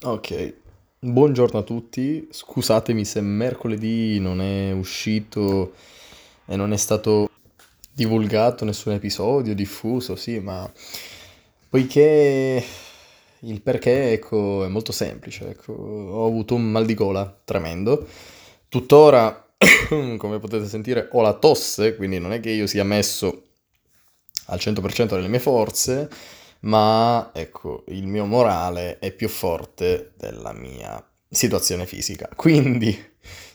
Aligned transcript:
Ok, 0.00 0.54
buongiorno 1.00 1.58
a 1.58 1.62
tutti. 1.64 2.28
Scusatemi 2.30 3.04
se 3.04 3.20
mercoledì 3.20 4.20
non 4.20 4.40
è 4.40 4.70
uscito 4.70 5.72
e 6.46 6.54
non 6.54 6.72
è 6.72 6.76
stato 6.76 7.28
divulgato 7.92 8.64
nessun 8.64 8.92
episodio, 8.92 9.56
diffuso, 9.56 10.14
sì, 10.14 10.38
ma 10.38 10.70
poiché 11.68 12.64
il 13.40 13.60
perché, 13.60 14.12
ecco, 14.12 14.64
è 14.64 14.68
molto 14.68 14.92
semplice, 14.92 15.48
ecco, 15.48 15.72
ho 15.72 16.26
avuto 16.26 16.54
un 16.54 16.70
mal 16.70 16.86
di 16.86 16.94
gola 16.94 17.36
tremendo. 17.44 18.06
Tuttora, 18.68 19.48
come 20.16 20.38
potete 20.38 20.68
sentire, 20.68 21.08
ho 21.10 21.22
la 21.22 21.34
tosse, 21.34 21.96
quindi 21.96 22.20
non 22.20 22.32
è 22.32 22.38
che 22.38 22.50
io 22.50 22.68
sia 22.68 22.84
messo 22.84 23.46
al 24.46 24.58
100% 24.58 25.08
delle 25.08 25.26
mie 25.26 25.40
forze, 25.40 26.08
ma 26.60 27.30
ecco, 27.34 27.84
il 27.88 28.06
mio 28.06 28.24
morale 28.24 28.98
è 28.98 29.12
più 29.12 29.28
forte 29.28 30.12
della 30.16 30.52
mia 30.52 31.02
situazione 31.28 31.86
fisica. 31.86 32.28
Quindi, 32.36 32.96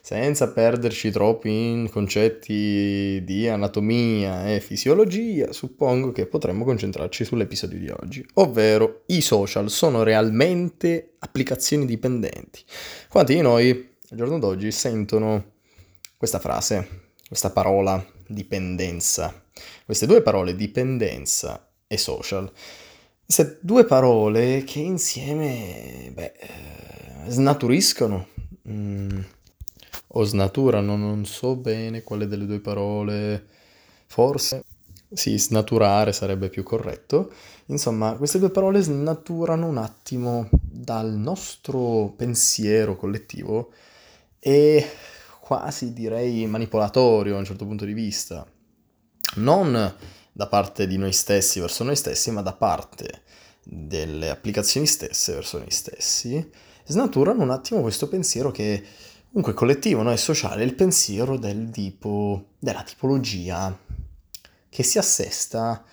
senza 0.02 0.52
perderci 0.52 1.11
troppo 1.11 1.47
in 1.47 1.89
concetti 1.89 3.21
di 3.23 3.47
anatomia 3.47 4.53
e 4.53 4.59
fisiologia, 4.59 5.52
suppongo 5.52 6.11
che 6.11 6.27
potremmo 6.27 6.63
concentrarci 6.63 7.25
sull'episodio 7.25 7.80
di 7.80 7.89
oggi, 7.89 8.25
ovvero 8.35 9.03
i 9.08 9.22
social 9.22 9.70
sono 9.70 10.03
realmente 10.03 11.16
applicazioni 11.20 11.85
dipendenti. 11.85 12.63
Quanti 13.09 13.33
di 13.35 13.41
noi 13.41 13.91
al 14.09 14.17
giorno 14.17 14.39
d'oggi 14.39 14.72
sentono 14.72 15.52
questa 16.17 16.39
frase, 16.39 17.11
questa 17.27 17.49
parola 17.49 18.05
dipendenza? 18.27 19.41
Queste 19.85 20.05
due 20.05 20.22
parole, 20.22 20.55
dipendenza 20.55 21.70
e 21.88 21.97
social, 21.97 22.52
queste 23.34 23.58
due 23.62 23.84
parole 23.84 24.64
che 24.64 24.78
insieme, 24.78 26.12
beh, 26.14 26.34
eh, 26.38 27.32
snaturiscono 27.32 28.28
mm, 28.70 29.20
o 30.09 30.23
snaturano, 30.23 30.95
non 30.95 31.25
so 31.25 31.56
bene 31.56 32.03
quale 32.03 32.28
delle 32.28 32.45
due 32.45 32.59
parole, 32.59 33.44
forse 34.06 34.64
sì, 35.12 35.40
snaturare 35.40 36.14
sarebbe 36.14 36.50
più 36.50 36.62
corretto. 36.62 37.31
Insomma, 37.67 38.14
queste 38.14 38.38
due 38.38 38.52
parole 38.52 38.81
snaturano 38.81 39.66
un 39.66 39.78
attimo 39.78 40.47
dal 40.52 41.12
nostro 41.14 42.14
pensiero 42.16 42.95
collettivo 42.95 43.72
e 44.38 44.88
quasi 45.40 45.92
direi 45.92 46.45
manipolatorio 46.45 47.36
a 47.36 47.40
un 47.40 47.45
certo 47.45 47.66
punto 47.66 47.86
di 47.86 47.94
vista. 47.94 48.45
Non 49.38 49.95
da 50.34 50.48
parte 50.48 50.88
di 50.88 50.98
noi 50.98 51.14
stessi 51.14 51.59
verso 51.59 51.84
noi 51.84 51.95
stessi, 51.95 52.31
ma 52.31 52.42
da 52.42 52.53
parte 52.53 53.22
delle 53.64 54.30
applicazioni 54.30 54.88
stesse 54.88 55.34
verso 55.34 55.59
noi 55.59 55.72
stessi, 55.72 56.52
snaturano 56.86 57.44
un 57.44 57.52
attimo 57.52 57.81
questo 57.81 58.09
pensiero 58.09 58.52
che 58.52 58.84
comunque 59.28 59.53
collettivo, 59.53 60.02
no? 60.02 60.12
è 60.12 60.17
sociale, 60.17 60.64
il 60.64 60.73
pensiero 60.73 61.38
del 61.38 61.70
tipo, 61.70 62.48
della 62.59 62.84
tipologia 62.84 63.75
che 64.70 64.84
si 64.84 64.98
assesta 64.98 65.84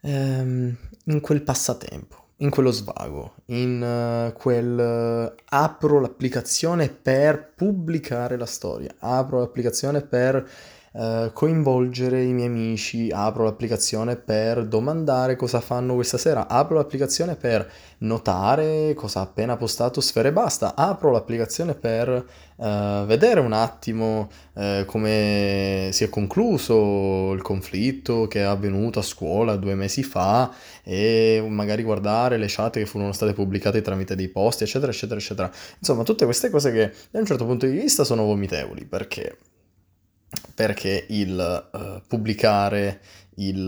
ehm, 0.00 0.76
in 1.04 1.20
quel 1.20 1.42
passatempo, 1.42 2.28
in 2.38 2.50
quello 2.50 2.70
svago, 2.70 3.34
in 3.46 4.30
uh, 4.32 4.36
quel 4.36 5.32
uh, 5.36 5.42
apro 5.48 6.00
l'applicazione 6.00 6.88
per 6.88 7.52
pubblicare 7.54 8.36
la 8.36 8.46
storia, 8.46 8.94
apro 8.98 9.40
l'applicazione 9.40 10.02
per 10.02 10.48
eh, 10.94 11.30
coinvolgere 11.32 12.22
i 12.22 12.32
miei 12.32 12.48
amici, 12.48 13.10
apro 13.10 13.44
l'applicazione 13.44 14.16
per 14.16 14.66
domandare 14.66 15.36
cosa 15.36 15.60
fanno 15.60 15.94
questa 15.94 16.18
sera, 16.18 16.48
apro 16.48 16.76
l'applicazione 16.76 17.34
per 17.36 17.70
notare 17.98 18.92
cosa 18.94 19.20
ha 19.20 19.22
appena 19.22 19.56
postato 19.56 20.00
Sfere 20.00 20.32
Basta, 20.32 20.74
apro 20.76 21.10
l'applicazione 21.10 21.74
per 21.74 22.08
uh, 22.08 23.04
vedere 23.06 23.40
un 23.40 23.52
attimo 23.52 24.28
uh, 24.54 24.84
come 24.84 25.88
si 25.92 26.04
è 26.04 26.08
concluso 26.08 27.32
il 27.32 27.42
conflitto 27.42 28.26
che 28.26 28.40
è 28.40 28.42
avvenuto 28.42 28.98
a 28.98 29.02
scuola 29.02 29.56
due 29.56 29.74
mesi 29.74 30.02
fa 30.02 30.52
e 30.82 31.44
magari 31.48 31.82
guardare 31.82 32.36
le 32.36 32.46
chat 32.48 32.74
che 32.74 32.86
furono 32.86 33.12
state 33.12 33.32
pubblicate 33.32 33.80
tramite 33.80 34.14
dei 34.14 34.28
post, 34.28 34.62
eccetera, 34.62 34.90
eccetera, 34.90 35.18
eccetera. 35.18 35.50
Insomma, 35.78 36.02
tutte 36.02 36.24
queste 36.24 36.50
cose 36.50 36.72
che 36.72 36.92
da 37.10 37.18
un 37.18 37.26
certo 37.26 37.46
punto 37.46 37.66
di 37.66 37.72
vista 37.72 38.04
sono 38.04 38.24
vomitevoli 38.24 38.84
perché 38.84 39.36
perché 40.54 41.06
il 41.08 41.68
uh, 41.72 42.02
pubblicare, 42.06 43.00
il 43.36 43.66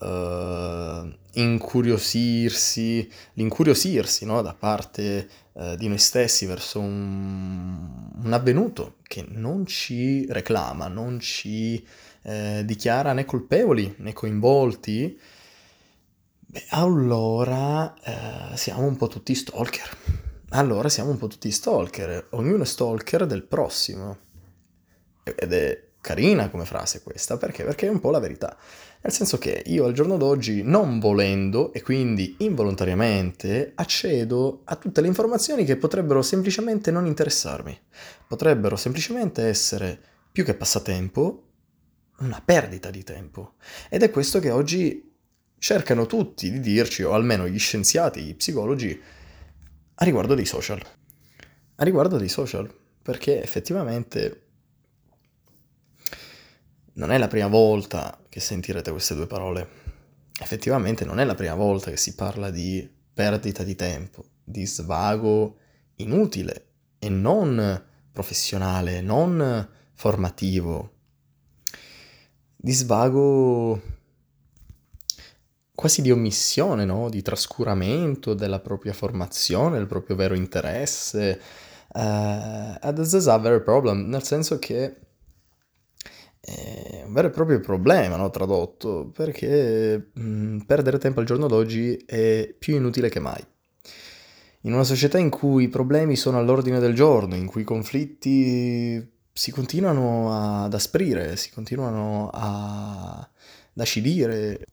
uh, 0.00 1.16
incuriosirsi, 1.38 3.10
l'incuriosirsi 3.34 4.24
no, 4.24 4.42
da 4.42 4.54
parte 4.54 5.28
uh, 5.52 5.76
di 5.76 5.88
noi 5.88 5.98
stessi 5.98 6.46
verso 6.46 6.80
un, 6.80 8.10
un, 8.22 8.32
avvenuto 8.32 8.96
che 9.02 9.24
non 9.28 9.66
ci 9.66 10.26
reclama, 10.28 10.88
non 10.88 11.20
ci 11.20 11.84
dichiara 12.26 13.12
né 13.12 13.24
colpevoli 13.24 13.94
né 13.98 14.12
coinvolti, 14.12 15.16
beh, 16.44 16.64
allora 16.70 17.94
siamo 18.56 18.84
un 18.84 18.96
po' 18.96 19.06
tutti 19.06 19.32
stalker. 19.32 19.96
Allora 20.48 20.88
siamo 20.88 21.10
un 21.10 21.18
po' 21.18 21.28
tutti 21.28 21.48
stalker, 21.52 22.26
ognuno 22.30 22.64
è 22.64 22.66
stalker 22.66 23.26
del 23.26 23.44
prossimo. 23.44 24.18
Ed 25.22 25.52
è 25.52 25.85
carina 26.06 26.48
come 26.50 26.64
frase 26.64 27.02
questa, 27.02 27.36
perché? 27.36 27.64
Perché 27.64 27.88
è 27.88 27.90
un 27.90 27.98
po' 27.98 28.12
la 28.12 28.20
verità. 28.20 28.56
Nel 29.02 29.12
senso 29.12 29.38
che 29.38 29.64
io 29.66 29.84
al 29.84 29.92
giorno 29.92 30.16
d'oggi, 30.16 30.62
non 30.62 31.00
volendo 31.00 31.72
e 31.72 31.82
quindi 31.82 32.36
involontariamente, 32.38 33.72
accedo 33.74 34.60
a 34.66 34.76
tutte 34.76 35.00
le 35.00 35.08
informazioni 35.08 35.64
che 35.64 35.76
potrebbero 35.76 36.22
semplicemente 36.22 36.92
non 36.92 37.06
interessarmi. 37.06 37.76
Potrebbero 38.28 38.76
semplicemente 38.76 39.42
essere, 39.42 40.00
più 40.30 40.44
che 40.44 40.54
passatempo, 40.54 41.42
una 42.18 42.40
perdita 42.44 42.90
di 42.90 43.02
tempo. 43.02 43.54
Ed 43.90 44.04
è 44.04 44.10
questo 44.10 44.38
che 44.38 44.50
oggi 44.50 45.12
cercano 45.58 46.06
tutti 46.06 46.52
di 46.52 46.60
dirci, 46.60 47.02
o 47.02 47.14
almeno 47.14 47.48
gli 47.48 47.58
scienziati, 47.58 48.20
gli 48.20 48.36
psicologi, 48.36 49.00
a 49.96 50.04
riguardo 50.04 50.34
dei 50.34 50.46
social. 50.46 50.80
A 51.74 51.84
riguardo 51.84 52.16
dei 52.16 52.28
social, 52.28 52.72
perché 53.02 53.42
effettivamente 53.42 54.45
non 56.96 57.10
è 57.10 57.18
la 57.18 57.28
prima 57.28 57.48
volta 57.48 58.18
che 58.28 58.40
sentirete 58.40 58.90
queste 58.90 59.14
due 59.14 59.26
parole. 59.26 59.84
Effettivamente 60.40 61.04
non 61.04 61.18
è 61.20 61.24
la 61.24 61.34
prima 61.34 61.54
volta 61.54 61.90
che 61.90 61.96
si 61.96 62.14
parla 62.14 62.50
di 62.50 62.88
perdita 63.12 63.62
di 63.62 63.74
tempo, 63.74 64.24
di 64.44 64.66
svago 64.66 65.56
inutile 65.96 66.66
e 66.98 67.08
non 67.08 67.82
professionale, 68.12 69.00
non 69.00 69.68
formativo, 69.94 70.92
di 72.56 72.72
svago 72.72 73.80
quasi 75.74 76.00
di 76.00 76.10
omissione, 76.10 76.84
no? 76.84 77.08
di 77.10 77.22
trascuramento 77.22 78.34
della 78.34 78.60
propria 78.60 78.94
formazione, 78.94 79.76
del 79.76 79.86
proprio 79.86 80.16
vero 80.16 80.34
interesse. 80.34 81.40
Uh, 81.92 82.76
and 82.80 82.96
this 82.96 83.12
is 83.12 83.26
a 83.26 83.38
very 83.38 83.62
problem, 83.62 84.08
nel 84.08 84.22
senso 84.22 84.58
che 84.58 85.05
è 86.46 87.02
un 87.04 87.12
vero 87.12 87.26
e 87.26 87.30
proprio 87.30 87.58
problema, 87.58 88.16
no, 88.16 88.30
tradotto, 88.30 89.10
perché 89.12 90.10
mh, 90.12 90.58
perdere 90.58 90.98
tempo 90.98 91.18
al 91.18 91.26
giorno 91.26 91.48
d'oggi 91.48 91.96
è 92.06 92.54
più 92.56 92.76
inutile 92.76 93.08
che 93.08 93.18
mai. 93.18 93.44
In 94.62 94.72
una 94.72 94.84
società 94.84 95.18
in 95.18 95.28
cui 95.28 95.64
i 95.64 95.68
problemi 95.68 96.14
sono 96.14 96.38
all'ordine 96.38 96.78
del 96.78 96.94
giorno, 96.94 97.34
in 97.34 97.46
cui 97.46 97.62
i 97.62 97.64
conflitti 97.64 99.14
si 99.32 99.50
continuano 99.50 100.62
ad 100.64 100.72
asprire, 100.72 101.36
si 101.36 101.50
continuano 101.50 102.30
a... 102.32 103.18
ad 103.18 103.80
acidire, 103.80 104.64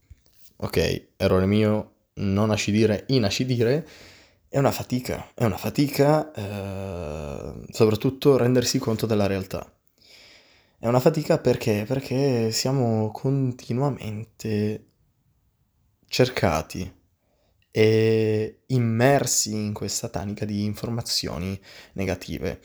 ok, 0.58 1.08
errore 1.18 1.46
mio, 1.48 1.92
non 2.16 2.52
acidire, 2.52 3.06
inacidire, 3.08 3.88
è 4.48 4.60
una 4.60 4.72
fatica, 4.72 5.32
è 5.34 5.44
una 5.44 5.58
fatica 5.58 6.32
eh, 6.32 7.54
soprattutto 7.72 8.38
rendersi 8.38 8.78
conto 8.78 9.08
della 9.08 9.26
realtà. 9.26 9.73
È 10.84 10.88
una 10.88 11.00
fatica 11.00 11.38
perché? 11.38 11.86
Perché 11.88 12.52
siamo 12.52 13.10
continuamente 13.12 14.88
cercati 16.10 16.94
e 17.72 18.64
immersi 18.66 19.54
in 19.54 19.72
questa 19.72 20.10
tanica 20.10 20.44
di 20.44 20.66
informazioni 20.66 21.58
negative. 21.94 22.60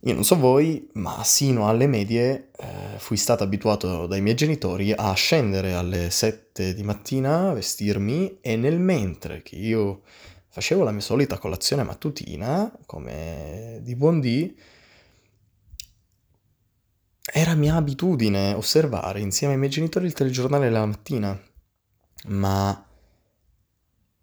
Io 0.00 0.12
non 0.12 0.24
so 0.24 0.36
voi, 0.36 0.90
ma 0.94 1.22
sino 1.22 1.68
alle 1.68 1.86
medie 1.86 2.50
eh, 2.56 2.98
fui 2.98 3.16
stato 3.16 3.44
abituato 3.44 4.08
dai 4.08 4.20
miei 4.20 4.34
genitori 4.34 4.90
a 4.90 5.12
scendere 5.12 5.72
alle 5.72 6.10
7 6.10 6.74
di 6.74 6.82
mattina, 6.82 7.52
vestirmi 7.52 8.38
e 8.40 8.56
nel 8.56 8.80
mentre 8.80 9.40
che 9.42 9.54
io 9.54 10.02
facevo 10.48 10.82
la 10.82 10.90
mia 10.90 11.00
solita 11.00 11.38
colazione 11.38 11.84
mattutina, 11.84 12.76
come 12.86 13.78
di 13.82 13.94
buon 13.94 14.18
dì, 14.18 14.52
era 17.44 17.54
mia 17.54 17.74
abitudine 17.74 18.54
osservare 18.54 19.20
insieme 19.20 19.52
ai 19.52 19.58
miei 19.58 19.70
genitori 19.70 20.06
il 20.06 20.14
telegiornale 20.14 20.70
la 20.70 20.86
mattina, 20.86 21.38
ma 22.28 22.88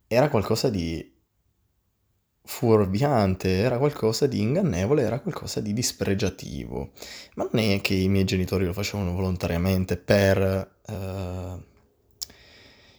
era 0.08 0.28
qualcosa 0.28 0.72
di 0.72 1.08
fuorviante, 2.44 3.58
era 3.58 3.78
qualcosa 3.78 4.26
di 4.26 4.42
ingannevole, 4.42 5.04
era 5.04 5.20
qualcosa 5.20 5.60
di 5.60 5.72
dispregiativo. 5.72 6.94
Ma 7.36 7.48
non 7.52 7.64
è 7.64 7.80
che 7.82 7.94
i 7.94 8.10
miei 8.10 8.26
genitori 8.26 8.66
lo 8.66 8.74
facevano 8.74 9.14
volontariamente 9.14 9.98
per 9.98 10.80
eh, 10.88 11.64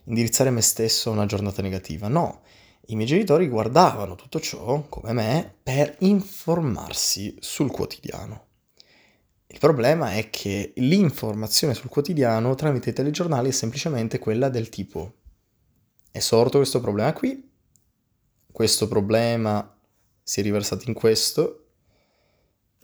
indirizzare 0.05 0.51
me 0.51 0.61
stesso 0.61 1.11
a 1.11 1.15
una 1.15 1.27
giornata 1.27 1.63
negativa, 1.63 2.07
no. 2.07 2.43
I 2.87 2.95
miei 2.95 3.09
genitori 3.09 3.49
guardavano 3.49 4.15
tutto 4.15 4.39
ciò, 4.39 4.87
come 4.89 5.13
me, 5.13 5.53
per 5.65 5.97
informarsi 5.99 7.35
sul 7.41 7.73
quotidiano. 7.73 8.51
Il 9.53 9.59
problema 9.59 10.13
è 10.13 10.31
che 10.31 10.73
l'informazione 10.77 11.75
sul 11.75 11.91
quotidiano 11.91 12.55
tramite 12.55 12.91
i 12.91 12.95
telegiornali 12.95 13.51
è 13.51 13.53
semplicemente 13.53 14.19
quella 14.19 14.49
del 14.49 14.71
tipo 14.71 15.21
è 16.13 16.19
sorto 16.19 16.59
questo 16.59 16.81
problema 16.81 17.13
qui, 17.15 17.51
questo 18.53 18.87
problema 18.87 19.79
si 20.23 20.41
è 20.41 20.43
riversato 20.43 20.85
in 20.87 20.95
questo, 20.95 21.69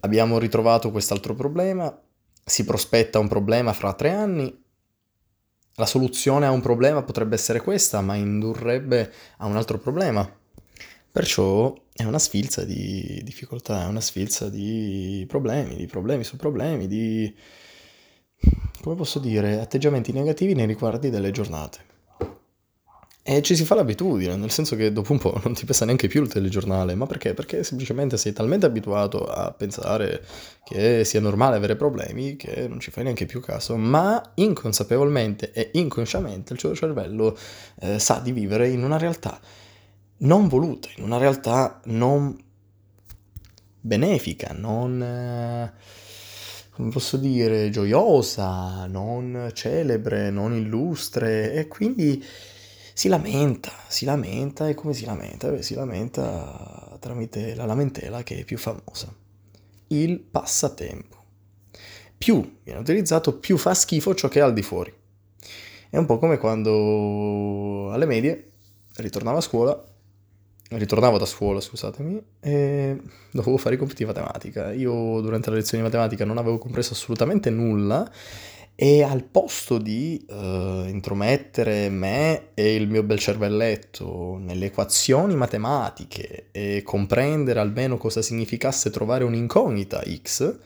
abbiamo 0.01 0.39
ritrovato 0.39 0.91
quest'altro 0.91 1.35
problema, 1.35 1.95
si 2.43 2.65
prospetta 2.65 3.19
un 3.19 3.29
problema 3.29 3.75
fra 3.75 3.93
tre 3.93 4.13
anni, 4.13 4.65
la 5.75 5.85
soluzione 5.85 6.47
a 6.47 6.51
un 6.51 6.63
problema 6.63 7.03
potrebbe 7.03 7.35
essere 7.35 7.61
questa, 7.61 8.01
ma 8.01 8.15
indurrebbe 8.15 9.13
a 9.37 9.47
un 9.47 9.57
altro 9.57 9.79
problema. 9.79 10.27
Perciò 11.19 11.75
è 11.93 12.05
una 12.05 12.21
sfilza 12.21 12.63
di 12.63 13.21
difficoltà, 13.25 13.83
è 13.83 13.87
una 13.87 14.01
sfilza 14.01 14.49
di 14.49 15.25
problemi, 15.27 15.75
di 15.75 15.87
problemi 15.87 16.23
su 16.23 16.37
problemi, 16.37 16.87
di, 16.87 17.35
come 18.81 18.95
posso 18.95 19.19
dire, 19.19 19.59
atteggiamenti 19.59 20.13
negativi 20.13 20.55
nei 20.55 20.67
riguardi 20.67 21.11
delle 21.11 21.33
giornate. 21.33 21.79
E 23.21 23.43
ci 23.43 23.57
si 23.57 23.65
fa 23.65 23.75
l'abitudine, 23.75 24.37
nel 24.37 24.53
senso 24.53 24.77
che 24.77 24.93
dopo 24.93 25.11
un 25.11 25.19
po' 25.19 25.41
non 25.43 25.55
ti 25.55 25.65
pesa 25.65 25.85
neanche 25.85 26.07
più 26.07 26.23
il 26.23 26.29
telegiornale, 26.29 26.95
ma 26.95 27.07
perché? 27.07 27.35
Perché 27.35 27.65
semplicemente 27.65 28.17
sei 28.17 28.33
talmente 28.33 28.67
abituato 28.67 29.27
a 29.27 29.51
pensare 29.51 30.25
che 30.63 31.05
sia 31.05 31.19
normale 31.19 31.57
avere 31.57 31.75
problemi 31.75 32.37
che 32.37 32.69
non 32.69 32.79
ci 32.79 32.93
fai 32.93 33.03
neanche 33.03 33.27
più 33.27 33.41
caso, 33.41 33.77
ma 33.77 34.23
inconsapevolmente 34.35 35.51
e 35.51 35.71
inconsciamente 35.73 36.53
il 36.53 36.61
tuo 36.61 36.77
cervello 36.77 37.37
eh, 37.81 37.99
sa 37.99 38.21
di 38.21 38.31
vivere 38.31 38.69
in 38.69 38.85
una 38.85 38.99
realtà 38.99 39.41
non 40.19 40.49
voluta, 40.49 40.89
in 40.97 41.05
una 41.05 41.19
realtà 41.19 41.81
non 41.85 42.37
benefica, 43.81 44.53
non... 44.53 45.03
Eh, 45.03 45.73
come 46.79 46.91
posso 46.91 47.17
dire, 47.17 47.71
gioiosa, 47.71 48.87
non 48.87 49.51
celebre, 49.53 50.31
non 50.31 50.55
illustre 50.55 51.53
e 51.53 51.67
quindi 51.67 52.25
si 52.93 53.09
lamenta, 53.09 53.73
si 53.89 54.05
lamenta 54.05 54.69
e 54.69 54.75
come 54.75 54.93
si 54.93 55.05
lamenta? 55.05 55.51
Beh, 55.51 55.63
si 55.63 55.75
lamenta 55.75 56.97
tramite 57.01 57.57
la 57.57 57.65
lamentela 57.65 58.23
che 58.23 58.39
è 58.39 58.45
più 58.45 58.59
famosa. 58.59 59.13
Il 59.89 60.21
passatempo. 60.21 61.17
Più 62.17 62.59
viene 62.63 62.79
utilizzato, 62.79 63.39
più 63.39 63.57
fa 63.57 63.75
schifo 63.75 64.15
ciò 64.15 64.29
che 64.29 64.39
è 64.39 64.43
al 64.43 64.53
di 64.53 64.63
fuori. 64.63 64.95
È 65.91 65.97
un 65.97 66.07
po' 66.07 66.19
come 66.19 66.39
quando 66.39 67.91
alle 67.91 68.07
medie 68.07 68.51
ritornavo 68.97 69.39
a 69.39 69.43
scuola, 69.43 69.85
ritornavo 70.69 71.19
da 71.19 71.25
scuola, 71.25 71.61
scusatemi, 71.61 72.23
e 72.41 73.01
dovevo 73.31 73.57
fare 73.57 73.77
i 73.77 73.79
compiti 73.79 74.03
di 74.03 74.09
matematica. 74.09 74.73
Io 74.73 75.21
durante 75.21 75.51
la 75.51 75.57
lezione 75.57 75.83
di 75.83 75.89
matematica 75.89 76.25
non 76.25 76.39
avevo 76.39 76.59
compreso 76.59 76.93
assolutamente 76.93 77.51
nulla 77.51 78.11
e 78.81 79.03
al 79.03 79.25
posto 79.25 79.79
di 79.79 80.25
uh, 80.29 80.87
intromettere 80.87 81.89
me 81.89 82.51
e 82.55 82.77
il 82.77 82.89
mio 82.89 83.03
bel 83.03 83.19
cervelletto 83.19 84.39
nelle 84.41 84.67
equazioni 84.67 85.35
matematiche 85.35 86.51
e 86.53 86.83
comprendere 86.85 87.59
almeno 87.59 87.97
cosa 87.97 88.23
significasse 88.23 88.91
trovare 88.91 89.25
un'incognita 89.25 90.03
x, 90.23 90.57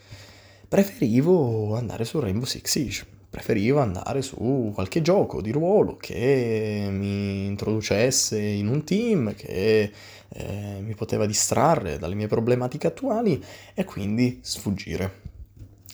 preferivo 0.69 1.75
andare 1.75 2.05
su 2.05 2.21
Rainbow 2.21 2.45
Six 2.45 2.71
Siege. 2.71 3.07
Preferivo 3.33 3.81
andare 3.81 4.21
su 4.21 4.73
qualche 4.75 5.01
gioco 5.01 5.41
di 5.41 5.53
ruolo 5.53 5.97
che 5.97 6.87
mi 6.91 7.47
introducesse 7.47 8.39
in 8.39 8.69
un 8.69 8.85
team, 8.85 9.35
che 9.35 9.91
eh, 10.29 10.81
mi 10.83 10.95
poteva 10.95 11.25
distrarre 11.25 11.97
dalle 11.97 12.15
mie 12.15 12.27
problematiche 12.27 12.89
attuali 12.89 13.43
e 13.73 13.85
quindi 13.85 14.41
sfuggire. 14.43 15.21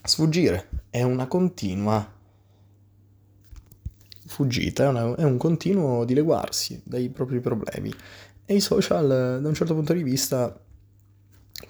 Sfuggire 0.03 0.69
è 0.91 1.03
una 1.03 1.29
continua 1.29 2.13
fuggita, 4.27 4.83
è, 4.83 4.89
una, 4.89 5.15
è, 5.15 5.23
un 5.23 5.37
continuo 5.37 6.05
dileguarsi 6.05 6.83
dai 6.83 7.09
propri 7.09 7.39
problemi. 7.39 7.95
E 8.47 8.55
i 8.57 8.61
social, 8.61 9.39
da 9.41 9.47
un 9.47 9.55
certo 9.55 9.75
punto 9.75 9.93
di 9.93 10.03
vista, 10.03 10.61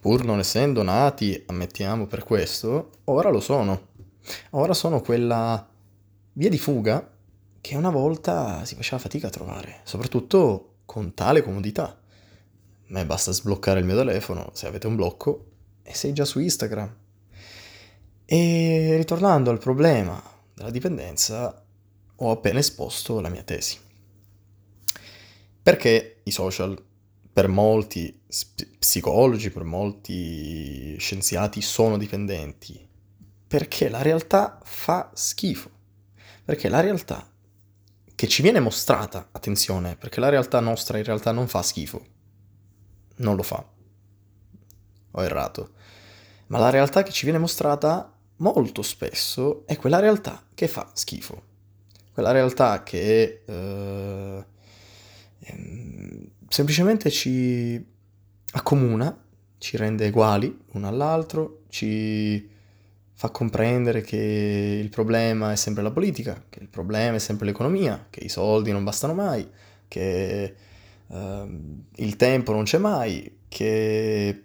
pur 0.00 0.24
non 0.24 0.38
essendo 0.38 0.82
nati, 0.82 1.42
ammettiamo 1.44 2.06
per 2.06 2.24
questo, 2.24 2.92
ora 3.04 3.28
lo 3.28 3.40
sono. 3.40 3.96
Ora 4.50 4.74
sono 4.74 5.00
quella 5.00 5.68
via 6.32 6.48
di 6.48 6.58
fuga 6.58 7.16
che 7.60 7.76
una 7.76 7.90
volta 7.90 8.64
si 8.64 8.74
faceva 8.74 8.98
fatica 8.98 9.26
a 9.26 9.30
trovare, 9.30 9.80
soprattutto 9.84 10.76
con 10.84 11.12
tale 11.14 11.42
comodità. 11.42 11.84
A 11.84 11.98
me 12.86 13.04
basta 13.04 13.32
sbloccare 13.32 13.80
il 13.80 13.86
mio 13.86 13.96
telefono, 13.96 14.50
se 14.54 14.66
avete 14.66 14.86
un 14.86 14.96
blocco, 14.96 15.44
e 15.82 15.94
sei 15.94 16.12
già 16.12 16.24
su 16.24 16.38
Instagram. 16.38 16.96
E 18.24 18.94
ritornando 18.96 19.50
al 19.50 19.58
problema 19.58 20.22
della 20.54 20.70
dipendenza, 20.70 21.64
ho 22.16 22.30
appena 22.30 22.58
esposto 22.58 23.20
la 23.20 23.28
mia 23.28 23.42
tesi. 23.42 23.78
Perché 25.62 26.20
i 26.22 26.30
social, 26.30 26.82
per 27.30 27.48
molti 27.48 28.22
psicologi, 28.78 29.50
per 29.50 29.64
molti 29.64 30.96
scienziati, 30.98 31.60
sono 31.60 31.98
dipendenti? 31.98 32.87
Perché 33.48 33.88
la 33.88 34.02
realtà 34.02 34.60
fa 34.62 35.10
schifo. 35.14 35.70
Perché 36.44 36.68
la 36.68 36.80
realtà 36.80 37.28
che 38.14 38.26
ci 38.26 38.42
viene 38.42 38.60
mostrata, 38.60 39.28
attenzione, 39.30 39.96
perché 39.96 40.20
la 40.20 40.28
realtà 40.28 40.60
nostra 40.60 40.98
in 40.98 41.04
realtà 41.04 41.32
non 41.32 41.48
fa 41.48 41.62
schifo. 41.62 42.04
Non 43.16 43.36
lo 43.36 43.42
fa. 43.42 43.64
Ho 45.12 45.22
errato. 45.22 45.70
Ma 46.48 46.58
la 46.58 46.70
realtà 46.70 47.02
che 47.02 47.12
ci 47.12 47.24
viene 47.24 47.38
mostrata 47.38 48.12
molto 48.38 48.82
spesso 48.82 49.66
è 49.66 49.76
quella 49.76 50.00
realtà 50.00 50.42
che 50.54 50.68
fa 50.68 50.90
schifo. 50.92 51.42
Quella 52.12 52.32
realtà 52.32 52.82
che 52.82 53.42
eh, 53.46 54.44
ehm, 55.38 56.30
semplicemente 56.48 57.10
ci 57.10 57.84
accomuna, 58.52 59.16
ci 59.58 59.76
rende 59.76 60.08
uguali 60.08 60.64
uno 60.72 60.88
all'altro, 60.88 61.62
ci 61.68 62.56
fa 63.18 63.30
comprendere 63.30 64.02
che 64.02 64.78
il 64.80 64.90
problema 64.90 65.50
è 65.50 65.56
sempre 65.56 65.82
la 65.82 65.90
politica, 65.90 66.40
che 66.48 66.60
il 66.60 66.68
problema 66.68 67.16
è 67.16 67.18
sempre 67.18 67.46
l'economia, 67.46 68.06
che 68.10 68.20
i 68.20 68.28
soldi 68.28 68.70
non 68.70 68.84
bastano 68.84 69.12
mai, 69.12 69.44
che 69.88 70.54
eh, 71.08 71.46
il 71.96 72.14
tempo 72.14 72.52
non 72.52 72.62
c'è 72.62 72.78
mai, 72.78 73.38
che 73.48 74.42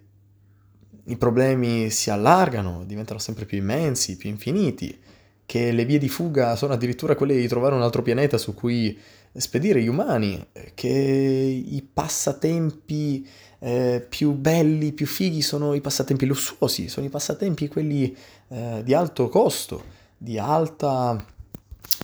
i 1.03 1.17
problemi 1.17 1.91
si 1.91 2.09
allargano, 2.09 2.83
diventano 2.83 3.19
sempre 3.19 3.45
più 3.45 3.59
immensi, 3.59 4.17
più 4.17 4.31
infiniti, 4.31 4.99
che 5.45 5.71
le 5.71 5.85
vie 5.85 5.99
di 5.99 6.09
fuga 6.09 6.55
sono 6.55 6.73
addirittura 6.73 7.13
quelle 7.13 7.35
di 7.35 7.47
trovare 7.47 7.75
un 7.75 7.83
altro 7.83 8.01
pianeta 8.01 8.39
su 8.39 8.55
cui 8.55 8.97
spedire 9.41 9.81
gli 9.81 9.87
umani, 9.87 10.45
che 10.73 10.87
i 10.87 11.81
passatempi 11.81 13.27
eh, 13.59 14.05
più 14.07 14.33
belli, 14.33 14.91
più 14.91 15.07
fighi 15.07 15.41
sono 15.41 15.73
i 15.73 15.81
passatempi 15.81 16.25
lussuosi, 16.25 16.89
sono 16.89 17.05
i 17.05 17.09
passatempi 17.09 17.67
quelli 17.67 18.15
eh, 18.49 18.81
di 18.83 18.93
alto 18.93 19.29
costo, 19.29 19.83
di 20.17 20.37
alta 20.37 21.25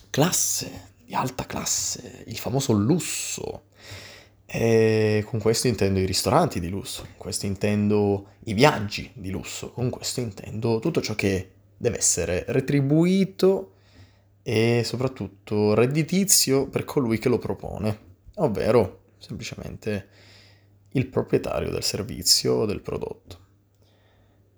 classe, 0.09 0.87
di 1.05 1.13
alta 1.13 1.45
classe, 1.45 2.23
il 2.27 2.37
famoso 2.37 2.73
lusso. 2.73 3.63
E 4.45 5.23
con 5.27 5.39
questo 5.39 5.67
intendo 5.67 5.99
i 5.99 6.05
ristoranti 6.05 6.59
di 6.59 6.69
lusso, 6.69 7.01
con 7.03 7.17
questo 7.17 7.45
intendo 7.45 8.29
i 8.45 8.53
viaggi 8.53 9.11
di 9.13 9.29
lusso, 9.29 9.71
con 9.71 9.91
questo 9.91 10.21
intendo 10.21 10.79
tutto 10.79 11.01
ciò 11.01 11.13
che 11.13 11.51
deve 11.77 11.97
essere 11.97 12.45
retribuito 12.47 13.73
e 14.41 14.83
soprattutto 14.83 15.73
redditizio 15.73 16.67
per 16.67 16.85
colui 16.85 17.19
che 17.19 17.29
lo 17.29 17.37
propone, 17.37 17.99
ovvero 18.35 19.01
semplicemente 19.17 20.07
il 20.93 21.07
proprietario 21.07 21.69
del 21.69 21.83
servizio 21.83 22.53
o 22.53 22.65
del 22.65 22.81
prodotto. 22.81 23.47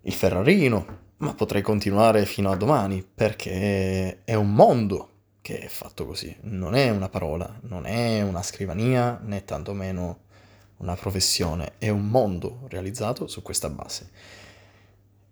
Il 0.02 0.14
Ferrarino, 0.14 1.00
ma 1.18 1.34
potrei 1.34 1.62
continuare 1.62 2.26
fino 2.26 2.52
a 2.52 2.56
domani 2.56 3.04
perché 3.04 4.24
è 4.24 4.34
un 4.34 4.54
mondo 4.54 5.10
che 5.42 5.60
è 5.60 5.68
fatto 5.68 6.06
così, 6.06 6.36
non 6.42 6.76
è 6.76 6.90
una 6.90 7.10
parola, 7.10 7.60
non 7.64 7.86
è 7.86 8.22
una 8.22 8.44
scrivania 8.44 9.20
né 9.24 9.44
tantomeno 9.44 10.30
una 10.78 10.96
professione, 10.96 11.74
è 11.78 11.90
un 11.90 12.08
mondo 12.08 12.62
realizzato 12.68 13.28
su 13.28 13.42
questa 13.42 13.70
base. 13.70 14.10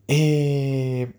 E 0.05 1.13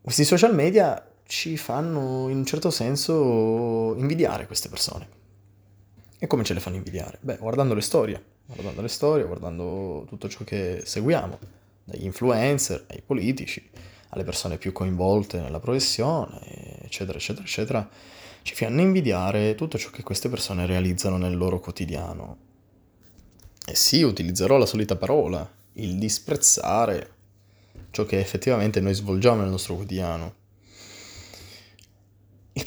questi 0.00 0.24
social 0.24 0.54
media 0.54 1.09
ci 1.30 1.56
fanno 1.56 2.28
in 2.28 2.38
un 2.38 2.44
certo 2.44 2.70
senso 2.70 3.94
invidiare 3.96 4.46
queste 4.46 4.68
persone. 4.68 5.18
E 6.18 6.26
come 6.26 6.42
ce 6.42 6.54
le 6.54 6.60
fanno 6.60 6.74
invidiare? 6.74 7.18
Beh, 7.20 7.36
guardando 7.36 7.72
le 7.72 7.82
storie. 7.82 8.20
guardando 8.46 8.82
le 8.82 8.88
storie, 8.88 9.24
guardando 9.24 10.04
tutto 10.08 10.28
ciò 10.28 10.42
che 10.42 10.82
seguiamo, 10.84 11.38
dagli 11.84 12.04
influencer 12.04 12.84
ai 12.88 13.00
politici, 13.00 13.64
alle 14.08 14.24
persone 14.24 14.58
più 14.58 14.72
coinvolte 14.72 15.40
nella 15.40 15.60
professione, 15.60 16.82
eccetera, 16.82 17.16
eccetera, 17.16 17.46
eccetera, 17.46 17.88
ci 18.42 18.56
fanno 18.56 18.80
invidiare 18.80 19.54
tutto 19.54 19.78
ciò 19.78 19.90
che 19.90 20.02
queste 20.02 20.28
persone 20.28 20.66
realizzano 20.66 21.16
nel 21.16 21.36
loro 21.36 21.60
quotidiano. 21.60 22.38
E 23.64 23.74
sì, 23.76 24.02
utilizzerò 24.02 24.58
la 24.58 24.66
solita 24.66 24.96
parola, 24.96 25.48
il 25.74 25.96
disprezzare 25.96 27.12
ciò 27.92 28.04
che 28.04 28.18
effettivamente 28.18 28.80
noi 28.80 28.94
svolgiamo 28.94 29.42
nel 29.42 29.50
nostro 29.50 29.76
quotidiano. 29.76 30.38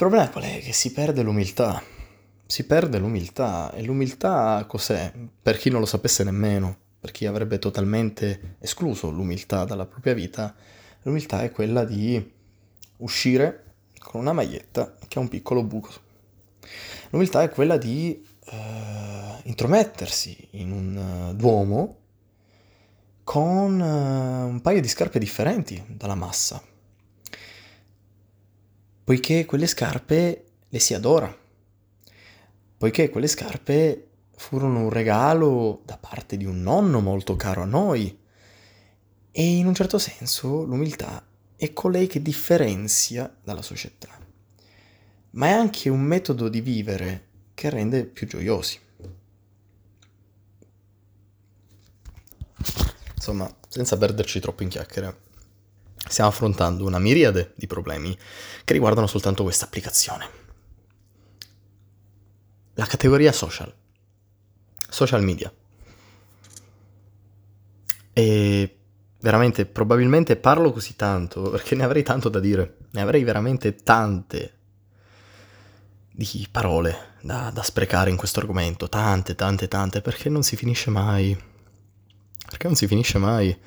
Problema 0.03 0.29
qual 0.29 0.43
è? 0.43 0.59
Che 0.59 0.73
si 0.73 0.91
perde 0.91 1.21
l'umiltà. 1.21 1.81
Si 2.45 2.65
perde 2.65 2.97
l'umiltà. 2.97 3.71
E 3.71 3.83
l'umiltà 3.83 4.65
cos'è? 4.67 5.13
Per 5.41 5.55
chi 5.55 5.69
non 5.69 5.79
lo 5.79 5.85
sapesse 5.85 6.25
nemmeno, 6.25 6.75
per 6.99 7.11
chi 7.11 7.25
avrebbe 7.25 7.57
totalmente 7.57 8.57
escluso 8.59 9.09
l'umiltà 9.09 9.63
dalla 9.63 9.85
propria 9.85 10.13
vita, 10.13 10.53
l'umiltà 11.03 11.43
è 11.43 11.51
quella 11.51 11.85
di 11.85 12.21
uscire 12.97 13.75
con 13.97 14.19
una 14.19 14.33
maglietta 14.33 14.93
che 15.07 15.19
ha 15.19 15.21
un 15.21 15.29
piccolo 15.29 15.63
buco. 15.63 15.93
L'umiltà 17.11 17.41
è 17.41 17.47
quella 17.47 17.77
di 17.77 18.21
eh, 18.47 19.39
intromettersi 19.43 20.49
in 20.51 20.73
un 20.73 21.29
uh, 21.29 21.33
duomo 21.33 21.99
con 23.23 23.79
uh, 23.79 24.49
un 24.49 24.59
paio 24.61 24.81
di 24.81 24.87
scarpe 24.89 25.17
differenti 25.17 25.81
dalla 25.87 26.15
massa 26.15 26.61
poiché 29.03 29.45
quelle 29.45 29.67
scarpe 29.67 30.45
le 30.69 30.79
si 30.79 30.93
adora, 30.93 31.35
poiché 32.77 33.09
quelle 33.09 33.27
scarpe 33.27 34.07
furono 34.35 34.79
un 34.79 34.89
regalo 34.89 35.81
da 35.85 35.97
parte 35.97 36.37
di 36.37 36.45
un 36.45 36.61
nonno 36.61 36.99
molto 36.99 37.35
caro 37.35 37.61
a 37.61 37.65
noi. 37.65 38.19
E 39.35 39.57
in 39.57 39.65
un 39.65 39.73
certo 39.73 39.97
senso 39.97 40.63
l'umiltà 40.63 41.25
è 41.55 41.73
colei 41.73 42.07
che 42.07 42.21
differenzia 42.21 43.35
dalla 43.43 43.61
società, 43.61 44.09
ma 45.31 45.47
è 45.47 45.51
anche 45.51 45.89
un 45.89 46.01
metodo 46.01 46.49
di 46.49 46.61
vivere 46.61 47.27
che 47.53 47.69
rende 47.69 48.05
più 48.05 48.27
gioiosi. 48.27 48.79
Insomma, 53.15 53.49
senza 53.69 53.97
perderci 53.97 54.39
troppo 54.39 54.63
in 54.63 54.69
chiacchiere, 54.69 55.21
stiamo 56.13 56.29
affrontando 56.29 56.85
una 56.85 56.99
miriade 56.99 57.53
di 57.55 57.65
problemi 57.65 58.15
che 58.63 58.73
riguardano 58.73 59.07
soltanto 59.07 59.41
questa 59.41 59.65
applicazione. 59.65 60.41
La 62.75 62.85
categoria 62.85 63.31
social. 63.31 63.73
Social 64.87 65.23
media. 65.23 65.51
E 68.13 68.77
veramente, 69.21 69.65
probabilmente 69.65 70.35
parlo 70.35 70.71
così 70.71 70.95
tanto 70.95 71.49
perché 71.51 71.73
ne 71.73 71.83
avrei 71.83 72.03
tanto 72.03 72.29
da 72.29 72.39
dire. 72.39 72.77
Ne 72.91 73.01
avrei 73.01 73.23
veramente 73.23 73.73
tante 73.75 74.57
di 76.11 76.47
parole 76.51 77.15
da, 77.21 77.49
da 77.51 77.63
sprecare 77.63 78.11
in 78.11 78.17
questo 78.17 78.39
argomento. 78.39 78.87
Tante, 78.87 79.33
tante, 79.33 79.67
tante, 79.67 80.01
perché 80.01 80.29
non 80.29 80.43
si 80.43 80.55
finisce 80.55 80.91
mai. 80.91 81.35
Perché 82.45 82.67
non 82.67 82.75
si 82.75 82.85
finisce 82.85 83.17
mai. 83.17 83.59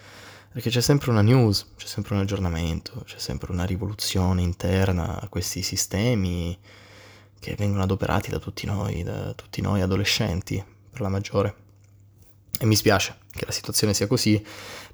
Perché 0.56 0.70
c'è 0.70 0.80
sempre 0.80 1.10
una 1.10 1.20
news, 1.20 1.66
c'è 1.76 1.86
sempre 1.86 2.14
un 2.14 2.22
aggiornamento, 2.22 3.02
c'è 3.04 3.18
sempre 3.18 3.52
una 3.52 3.66
rivoluzione 3.66 4.40
interna 4.40 5.20
a 5.20 5.28
questi 5.28 5.60
sistemi 5.60 6.58
che 7.38 7.54
vengono 7.56 7.82
adoperati 7.82 8.30
da 8.30 8.38
tutti 8.38 8.64
noi, 8.64 9.02
da 9.02 9.34
tutti 9.34 9.60
noi 9.60 9.82
adolescenti, 9.82 10.64
per 10.90 11.02
la 11.02 11.10
maggiore. 11.10 11.54
E 12.58 12.64
mi 12.64 12.74
spiace 12.74 13.18
che 13.30 13.44
la 13.44 13.52
situazione 13.52 13.92
sia 13.92 14.06
così, 14.06 14.42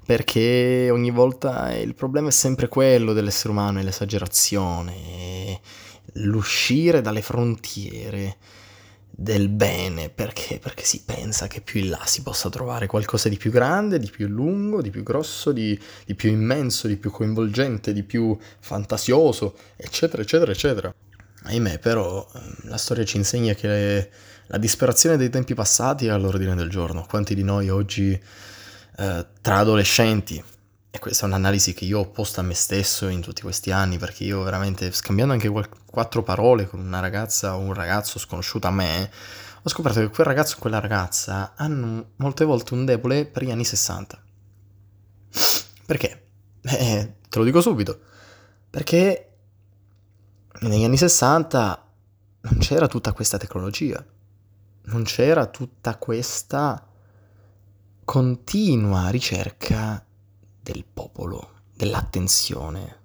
perché 0.05 0.89
ogni 0.91 1.11
volta 1.11 1.73
il 1.73 1.95
problema 1.95 2.27
è 2.27 2.31
sempre 2.33 2.67
quello 2.67 3.13
dell'essere 3.13 3.51
umano, 3.51 3.81
l'esagerazione, 3.81 5.61
l'uscire 6.15 6.99
dalle 6.99 7.21
frontiere 7.21 8.35
del 9.15 9.47
bene, 9.47 10.09
perché? 10.09 10.57
Perché 10.57 10.83
si 10.83 11.03
pensa 11.05 11.45
che 11.45 11.61
più 11.61 11.79
in 11.79 11.89
là 11.89 12.01
si 12.05 12.23
possa 12.23 12.49
trovare 12.49 12.87
qualcosa 12.87 13.29
di 13.29 13.37
più 13.37 13.51
grande, 13.51 13.99
di 13.99 14.09
più 14.09 14.27
lungo, 14.27 14.81
di 14.81 14.89
più 14.89 15.03
grosso, 15.03 15.51
di, 15.51 15.79
di 16.05 16.15
più 16.15 16.31
immenso, 16.31 16.87
di 16.87 16.97
più 16.97 17.11
coinvolgente, 17.11 17.93
di 17.93 18.01
più 18.01 18.35
fantasioso, 18.59 19.55
eccetera, 19.75 20.23
eccetera, 20.23 20.51
eccetera. 20.51 20.93
Ahimè, 21.43 21.77
però, 21.77 22.27
ehm, 22.33 22.55
la 22.63 22.77
storia 22.77 23.05
ci 23.05 23.17
insegna 23.17 23.53
che 23.53 24.09
la 24.47 24.57
disperazione 24.57 25.15
dei 25.15 25.29
tempi 25.29 25.53
passati 25.53 26.07
è 26.07 26.09
all'ordine 26.09 26.55
del 26.55 26.69
giorno. 26.69 27.05
Quanti 27.07 27.35
di 27.35 27.43
noi 27.43 27.69
oggi, 27.69 28.11
eh, 28.11 29.25
tra 29.41 29.57
adolescenti, 29.57 30.43
e 30.95 30.99
questa 30.99 31.25
è 31.25 31.27
un'analisi 31.27 31.73
che 31.73 31.85
io 31.85 32.01
ho 32.01 32.09
posto 32.11 32.39
a 32.39 32.43
me 32.43 32.53
stesso 32.53 33.07
in 33.07 33.19
tutti 33.19 33.41
questi 33.41 33.71
anni, 33.71 33.97
perché 33.97 34.25
io 34.25 34.43
veramente, 34.43 34.91
scambiando 34.91 35.33
anche 35.33 35.51
quattro 35.87 36.21
parole 36.21 36.67
con 36.67 36.79
una 36.81 36.99
ragazza 36.99 37.55
o 37.55 37.61
un 37.61 37.73
ragazzo 37.73 38.19
sconosciuto 38.19 38.67
a 38.67 38.71
me, 38.71 39.09
ho 39.63 39.69
scoperto 39.69 40.01
che 40.01 40.09
quel 40.09 40.27
ragazzo 40.27 40.55
e 40.55 40.59
quella 40.59 40.79
ragazza 40.79 41.53
hanno 41.55 42.11
molte 42.17 42.45
volte 42.45 42.75
un 42.75 42.85
debole 42.85 43.25
per 43.25 43.43
gli 43.43 43.49
anni 43.49 43.65
60. 43.65 44.23
Perché? 45.87 46.27
Eh, 46.61 47.15
te 47.27 47.39
lo 47.39 47.43
dico 47.43 47.59
subito. 47.59 47.99
Perché 48.69 49.37
negli 50.59 50.83
anni 50.83 50.97
60 50.97 51.91
non 52.41 52.57
c'era 52.59 52.85
tutta 52.85 53.13
questa 53.13 53.39
tecnologia, 53.39 54.05
non 54.83 55.01
c'era 55.01 55.47
tutta 55.47 55.95
questa 55.95 56.87
continua 58.03 59.09
ricerca 59.09 60.05
del 60.63 60.85
popolo, 60.91 61.49
dell'attenzione, 61.75 62.97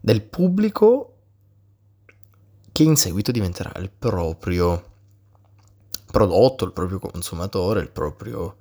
del 0.00 0.22
pubblico 0.22 1.16
che 2.72 2.82
in 2.84 2.96
seguito 2.96 3.32
diventerà 3.32 3.72
il 3.80 3.90
proprio 3.90 4.84
prodotto, 6.06 6.64
il 6.64 6.72
proprio 6.72 7.00
consumatore, 7.00 7.80
il 7.80 7.90
proprio 7.90 8.56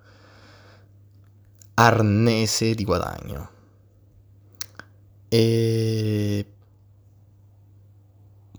arnese 1.75 2.73
di 2.73 2.83
guadagno. 2.83 3.49
E 5.29 6.45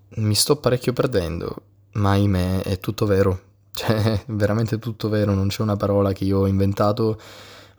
mi 0.09 0.35
sto 0.35 0.57
parecchio 0.57 0.93
perdendo, 0.93 1.63
ma 1.93 2.11
ahimè 2.11 2.63
è 2.63 2.79
tutto 2.79 3.07
vero. 3.07 3.49
Cioè, 3.81 4.25
veramente 4.27 4.79
tutto 4.79 5.09
vero, 5.09 5.33
non 5.33 5.49
c'è 5.49 5.63
una 5.63 5.77
parola 5.77 6.13
che 6.13 6.25
io 6.25 6.41
ho 6.41 6.47
inventato 6.47 7.19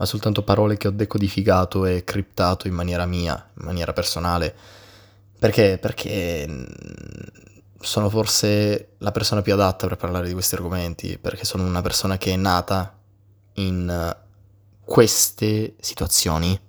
ma 0.02 0.08
soltanto 0.08 0.42
parole 0.42 0.78
che 0.78 0.88
ho 0.88 0.92
decodificato 0.92 1.86
e 1.86 2.04
criptato 2.04 2.68
in 2.68 2.74
maniera 2.74 3.06
mia, 3.06 3.52
in 3.60 3.66
maniera 3.66 3.94
personale. 3.94 4.52
Perché? 5.38 5.78
Perché 5.80 6.44
mm, 6.50 6.64
sono 7.80 8.10
forse 8.10 8.94
la 8.98 9.12
persona 9.12 9.44
più 9.44 9.54
adatta 9.54 9.86
per 9.86 9.98
parlare 9.98 10.26
di 10.26 10.34
questi 10.34 10.56
argomenti, 10.56 11.20
perché 11.20 11.46
sono 11.46 11.66
una 11.66 11.84
persona 11.84 12.18
che 12.18 12.34
è 12.34 12.36
nata 12.36 12.98
in 13.54 13.88
eh, 13.88 14.18
queste 14.84 15.76
situazioni, 15.80 16.60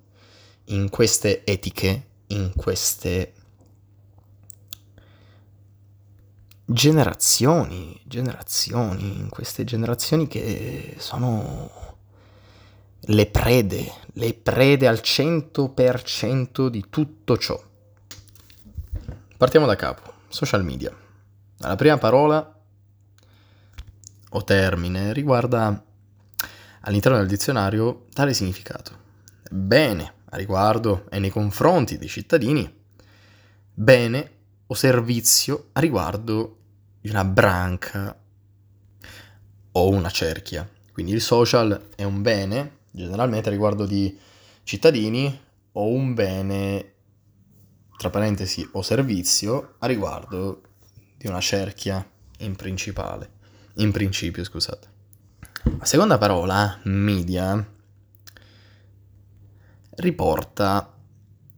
in 0.65 0.91
queste 0.91 1.43
etiche, 1.47 2.09
in 2.27 2.53
queste 2.55 3.33
generazioni, 6.67 7.99
generazioni, 8.05 9.21
in 9.21 9.31
queste 9.31 9.65
generazioni 9.65 10.29
che 10.29 10.97
sono 10.99 11.92
le 13.07 13.27
prede, 13.27 13.93
le 14.15 14.33
prede 14.33 14.87
al 14.87 15.01
100% 15.03 16.69
di 16.69 16.85
tutto 16.89 17.37
ciò. 17.37 17.61
Partiamo 19.37 19.67
da 19.67 19.75
capo, 19.75 20.13
social 20.29 20.63
media. 20.63 20.95
La 21.59 21.75
prima 21.75 21.99
parola 21.99 22.61
o 24.35 24.45
termine 24.45 25.13
riguarda 25.13 25.85
all'interno 26.83 27.19
del 27.19 27.27
dizionario 27.27 28.07
tale 28.13 28.35
significato. 28.35 29.01
Bene 29.51 30.15
a 30.31 30.37
riguardo 30.37 31.07
e 31.11 31.19
nei 31.19 31.31
confronti 31.31 31.99
dei 31.99 32.09
cittadini, 32.09 32.73
bene 33.75 34.31
o 34.67 34.75
servizio 34.75 35.71
a 35.73 35.81
riguardo 35.81 36.57
di 37.01 37.11
una 37.11 37.25
branca 37.25 38.17
o 39.73 39.89
una 39.89 40.11
cerchia. 40.11 40.69
Quindi 40.93 41.13
il 41.13 41.21
social 41.21 41.89
è 41.97 42.05
un 42.05 42.23
bene 42.23 42.81
generalmente 42.93 43.51
riguardo 43.51 43.87
di 43.87 44.17
cittadini 44.63 45.41
o 45.73 45.89
un 45.89 46.15
bene, 46.15 46.93
tra 47.97 48.11
parentesi, 48.11 48.69
o 48.73 48.83
servizio 48.83 49.75
a 49.79 49.87
riguardo 49.87 50.63
di 51.17 51.27
una 51.27 51.41
cerchia 51.41 52.07
in 52.39 52.55
principale, 52.55 53.31
in 53.77 53.91
principio, 53.91 54.45
scusate. 54.45 54.91
La 55.79 55.85
seconda 55.85 56.19
parola, 56.19 56.81
media, 56.85 57.65
riporta 59.97 60.95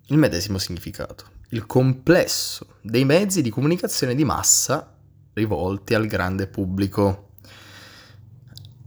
il 0.08 0.16
medesimo 0.16 0.58
significato, 0.58 1.30
il 1.50 1.66
complesso 1.66 2.76
dei 2.82 3.04
mezzi 3.04 3.42
di 3.42 3.50
comunicazione 3.50 4.14
di 4.14 4.24
massa 4.24 4.96
rivolti 5.32 5.94
al 5.94 6.06
grande 6.06 6.46
pubblico. 6.46 7.30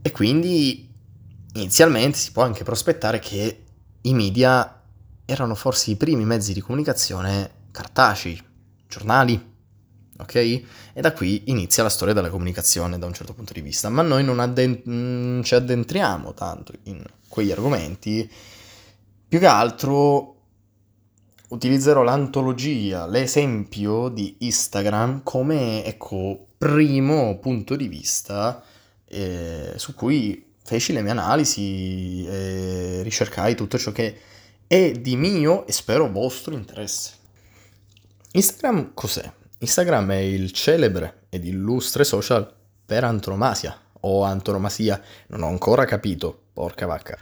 E 0.01 0.11
quindi 0.11 0.86
inizialmente 1.57 2.17
si 2.17 2.31
può 2.31 2.43
anche 2.43 2.63
prospettare 2.63 3.19
che 3.19 3.63
i 4.01 4.13
media 4.13 4.81
erano 5.25 5.55
forse 5.55 5.91
i 5.91 5.95
primi 5.95 6.25
mezzi 6.25 6.53
di 6.53 6.61
comunicazione 6.61 7.51
cartacei, 7.71 8.41
giornali, 8.87 9.53
ok? 10.17 10.35
E 10.35 10.65
da 11.01 11.11
qui 11.11 11.43
inizia 11.45 11.83
la 11.83 11.89
storia 11.89 12.13
della 12.13 12.29
comunicazione 12.29 12.97
da 12.97 13.05
un 13.05 13.13
certo 13.13 13.33
punto 13.33 13.53
di 13.53 13.61
vista, 13.61 13.89
ma 13.89 14.01
noi 14.01 14.23
non 14.23 14.39
addent- 14.39 14.87
mm, 14.87 15.41
ci 15.41 15.55
addentriamo 15.55 16.33
tanto 16.33 16.73
in 16.83 17.03
quegli 17.27 17.51
argomenti, 17.51 18.29
più 19.27 19.39
che 19.39 19.47
altro 19.47 20.35
utilizzerò 21.49 22.03
l'antologia, 22.03 23.07
l'esempio 23.07 24.09
di 24.09 24.37
Instagram 24.39 25.21
come, 25.23 25.83
ecco, 25.83 26.47
primo 26.57 27.37
punto 27.39 27.75
di 27.75 27.87
vista 27.87 28.63
eh, 29.05 29.73
su 29.75 29.93
cui 29.93 30.46
feci 30.67 30.91
le 30.91 31.01
mie 31.01 31.11
analisi 31.11 32.25
e 32.27 32.99
ricercai 33.01 33.55
tutto 33.55 33.77
ciò 33.77 33.93
che 33.93 34.19
è 34.67 34.91
di 34.91 35.15
mio 35.15 35.65
e 35.65 35.71
spero 35.71 36.11
vostro 36.11 36.53
interesse. 36.53 37.11
Instagram 38.33 38.91
cos'è? 38.93 39.31
Instagram 39.59 40.11
è 40.11 40.17
il 40.17 40.51
celebre 40.51 41.21
ed 41.29 41.45
illustre 41.45 42.03
social 42.03 42.53
per 42.85 43.05
antonomasia 43.05 43.79
o 44.01 44.23
antonomasia, 44.23 45.01
non 45.27 45.43
ho 45.43 45.47
ancora 45.47 45.85
capito, 45.85 46.37
porca 46.51 46.85
vacca. 46.85 47.17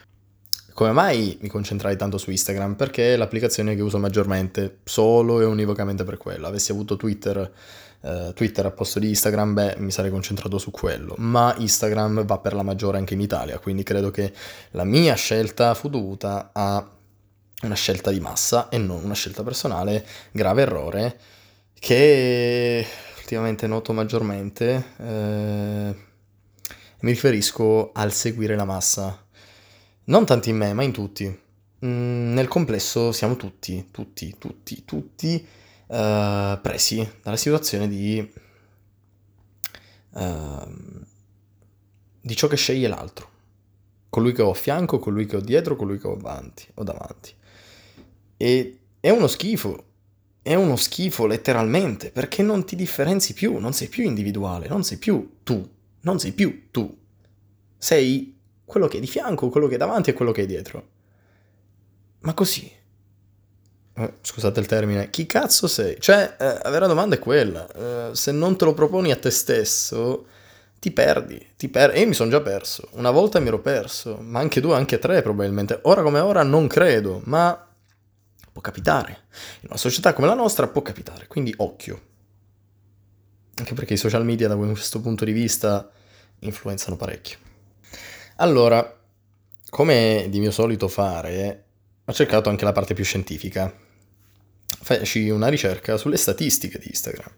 Come 0.74 0.92
mai 0.92 1.38
mi 1.42 1.48
concentrai 1.48 1.96
tanto 1.96 2.18
su 2.18 2.32
Instagram? 2.32 2.74
Perché 2.74 3.14
è 3.14 3.16
l'applicazione 3.16 3.76
che 3.76 3.82
uso 3.82 4.00
maggiormente, 4.00 4.80
solo 4.84 5.40
e 5.40 5.46
univocamente 5.46 6.04
per 6.04 6.18
quello. 6.18 6.48
Avessi 6.48 6.72
avuto 6.72 6.98
Twitter, 6.98 7.54
eh, 8.02 8.32
Twitter 8.34 8.66
a 8.66 8.72
posto 8.72 9.00
di 9.00 9.10
Instagram, 9.10 9.54
beh, 9.54 9.76
mi 9.80 9.92
sarei 9.92 10.12
concentrato 10.12 10.58
su 10.58 10.72
quello. 10.72 11.16
Ma 11.18 11.56
Instagram 11.58 12.26
va 12.26 12.38
per 12.40 12.54
la 12.54 12.64
maggiore 12.64 12.98
anche 12.98 13.14
in 13.14 13.22
Italia, 13.22 13.60
quindi 13.60 13.84
credo 13.84 14.12
che 14.12 14.34
la 14.72 14.84
mia 14.84 15.16
scelta 15.16 15.74
fu 15.74 15.90
dovuta 15.90 16.52
a 16.54 16.88
una 17.62 17.76
scelta 17.76 18.12
di 18.12 18.20
massa 18.20 18.70
e 18.70 18.78
non 18.78 19.04
una 19.04 19.14
scelta 19.14 19.44
personale. 19.44 20.06
Grave 20.32 20.62
errore 20.62 21.20
che 21.80 22.86
ultimamente 23.18 23.66
noto 23.68 23.92
maggiormente, 23.92 24.86
eh, 24.98 25.96
mi 27.00 27.12
riferisco 27.12 27.92
al 27.94 28.14
seguire 28.14 28.56
la 28.56 28.66
massa. 28.66 29.26
Non 30.06 30.26
tanto 30.26 30.50
in 30.50 30.58
me, 30.58 30.74
ma 30.74 30.84
in 30.84 30.92
tutti. 30.92 31.26
Mm, 31.86 32.34
nel 32.34 32.48
complesso 32.48 33.12
siamo 33.12 33.36
tutti, 33.36 33.90
tutti, 33.92 34.36
tutti, 34.38 34.86
tutti 34.86 35.48
uh, 35.88 36.62
presi 36.62 37.08
dalla 37.22 37.38
situazione 37.38 37.88
di, 37.88 38.34
uh, 40.12 41.04
di 42.22 42.36
ciò 42.36 42.48
che 42.48 42.56
sceglie 42.56 42.88
l'altro. 42.88 43.30
Colui 44.10 44.34
che 44.34 44.42
ho 44.42 44.52
a 44.52 44.56
fianco, 44.56 45.00
colui 45.00 45.26
che 45.26 45.36
ho 45.36 45.42
dietro, 45.42 45.76
colui 45.76 46.00
che 46.00 46.08
ho 46.08 46.14
avanti 46.14 46.66
o 46.76 46.84
davanti. 46.84 47.34
E 48.38 48.80
è 49.00 49.10
uno 49.10 49.28
schifo 49.28 49.94
è 50.46 50.54
uno 50.54 50.76
schifo 50.76 51.26
letteralmente, 51.26 52.12
perché 52.12 52.44
non 52.44 52.66
ti 52.66 52.76
differenzi 52.76 53.34
più, 53.34 53.58
non 53.58 53.74
sei 53.74 53.88
più 53.88 54.04
individuale, 54.04 54.68
non 54.68 54.84
sei 54.84 55.00
più 55.00 55.38
tu, 55.42 55.68
non 56.02 56.20
sei 56.20 56.34
più 56.34 56.70
tu. 56.70 56.96
Sei 57.80 58.38
quello 58.64 58.88
che 58.88 58.98
è 58.98 59.00
di 59.00 59.08
fianco, 59.08 59.50
quello 59.50 59.66
che 59.66 59.74
è 59.74 59.80
davanti 59.80 60.12
e 60.12 60.14
quello 60.14 60.32
che 60.32 60.44
è 60.44 60.46
dietro. 60.46 60.88
Ma 62.20 62.36
così. 62.36 62.72
Eh, 63.98 64.14
scusate 64.22 64.60
il 64.60 64.66
termine, 64.66 65.10
chi 65.10 65.26
cazzo 65.26 65.68
sei? 65.68 65.96
Cioè, 66.00 66.36
eh, 66.38 66.60
la 66.64 66.70
vera 66.70 66.86
domanda 66.86 67.16
è 67.16 67.20
quella, 67.20 67.66
eh, 67.72 68.10
se 68.14 68.32
non 68.34 68.58
te 68.58 68.66
lo 68.66 68.74
proponi 68.74 69.12
a 69.12 69.16
te 69.16 69.30
stesso, 69.32 70.26
ti 70.80 70.92
perdi, 70.92 71.54
ti 71.56 71.70
per- 71.70 71.92
e 71.96 72.02
io 72.02 72.08
mi 72.08 72.14
sono 72.14 72.30
già 72.30 72.42
perso, 72.42 72.90
una 72.92 73.12
volta 73.12 73.40
mi 73.40 73.48
ero 73.48 73.62
perso, 73.62 74.18
ma 74.22 74.40
anche 74.40 74.60
due, 74.60 74.76
anche 74.76 75.00
tre 75.00 75.22
probabilmente, 75.22 75.80
ora 75.84 76.02
come 76.02 76.20
ora 76.20 76.44
non 76.44 76.68
credo, 76.68 77.22
ma 77.26 77.58
può 78.52 78.62
capitare. 78.62 79.24
In 79.62 79.68
una 79.70 79.78
società 79.78 80.14
come 80.14 80.28
la 80.28 80.34
nostra 80.34 80.68
può 80.68 80.82
capitare, 80.82 81.28
quindi 81.28 81.54
occhio. 81.58 82.02
Anche 83.58 83.74
perché 83.74 83.94
i 83.94 83.98
social 83.98 84.26
media 84.26 84.50
da 84.50 84.58
questo 84.58 85.00
punto 85.00 85.24
di 85.24 85.32
vista 85.32 85.90
influenzano 86.40 86.98
parecchio. 86.98 87.38
Allora, 88.38 89.00
come 89.70 90.28
di 90.30 90.40
mio 90.42 90.52
solito 90.52 90.90
fare, 90.90 91.64
ho 92.04 92.14
cercato 92.14 92.50
anche 92.50 92.66
la 92.66 92.74
parte 92.74 92.94
più 92.94 93.06
scientifica. 93.06 93.74
Feci 94.86 95.30
una 95.30 95.48
ricerca 95.48 95.98
sulle 95.98 96.16
statistiche 96.16 96.78
di 96.78 96.90
Instagram. 96.90 97.32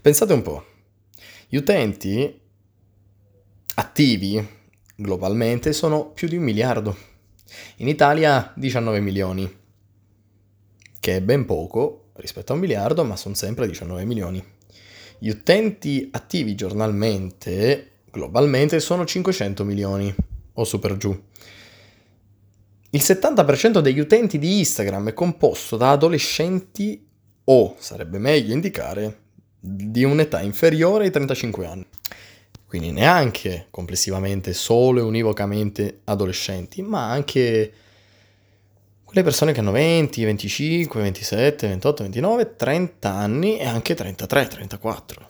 Pensate 0.00 0.32
un 0.32 0.42
po', 0.42 0.64
gli 1.48 1.56
utenti 1.56 2.40
attivi 3.74 4.48
globalmente 4.94 5.72
sono 5.72 6.12
più 6.12 6.28
di 6.28 6.36
un 6.36 6.44
miliardo. 6.44 6.96
In 7.78 7.88
Italia 7.88 8.52
19 8.54 9.00
milioni 9.00 9.52
che 11.00 11.16
è 11.16 11.20
ben 11.20 11.46
poco 11.46 12.10
rispetto 12.12 12.52
a 12.52 12.54
un 12.54 12.60
miliardo, 12.60 13.02
ma 13.02 13.16
sono 13.16 13.34
sempre 13.34 13.66
19 13.66 14.04
milioni. 14.04 14.40
Gli 15.18 15.30
utenti 15.30 16.08
attivi 16.12 16.54
giornalmente, 16.54 18.02
globalmente, 18.12 18.78
sono 18.78 19.04
500 19.04 19.64
milioni, 19.64 20.14
o 20.52 20.62
super 20.62 20.96
giù. 20.96 21.24
Il 22.94 23.00
70% 23.02 23.80
degli 23.80 23.98
utenti 23.98 24.38
di 24.38 24.58
Instagram 24.58 25.08
è 25.08 25.14
composto 25.14 25.76
da 25.76 25.90
adolescenti 25.90 27.04
o, 27.42 27.74
sarebbe 27.76 28.18
meglio 28.18 28.52
indicare, 28.52 29.22
di 29.58 30.04
un'età 30.04 30.40
inferiore 30.40 31.06
ai 31.06 31.10
35 31.10 31.66
anni. 31.66 31.84
Quindi 32.64 32.92
neanche 32.92 33.66
complessivamente 33.70 34.52
solo 34.52 35.00
e 35.00 35.02
univocamente 35.02 36.02
adolescenti, 36.04 36.82
ma 36.82 37.10
anche 37.10 37.72
le 39.10 39.22
persone 39.24 39.50
che 39.50 39.58
hanno 39.58 39.72
20, 39.72 40.24
25, 40.24 41.00
27, 41.02 41.66
28, 41.66 42.02
29, 42.04 42.54
30 42.54 43.10
anni 43.10 43.58
e 43.58 43.66
anche 43.66 43.94
33, 43.94 44.46
34. 44.46 45.26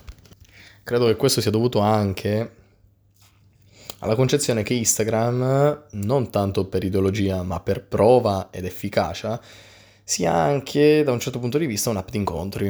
Credo 0.83 1.07
che 1.07 1.17
questo 1.17 1.41
sia 1.41 1.51
dovuto 1.51 1.79
anche 1.79 2.64
alla 4.05 4.17
concezione 4.17 4.63
che 4.63 4.75
Instagram, 4.75 5.85
non 5.93 6.31
tanto 6.31 6.67
per 6.67 6.85
ideologia 6.85 7.43
ma 7.43 7.61
per 7.61 7.85
prova 7.87 8.49
ed 8.51 8.67
efficacia, 8.67 9.41
sia 10.05 10.31
anche 10.31 11.03
da 11.03 11.11
un 11.11 11.19
certo 11.19 11.39
punto 11.39 11.57
di 11.57 11.65
vista 11.65 11.89
un'app 11.89 12.11
di 12.11 12.19
incontri. 12.19 12.69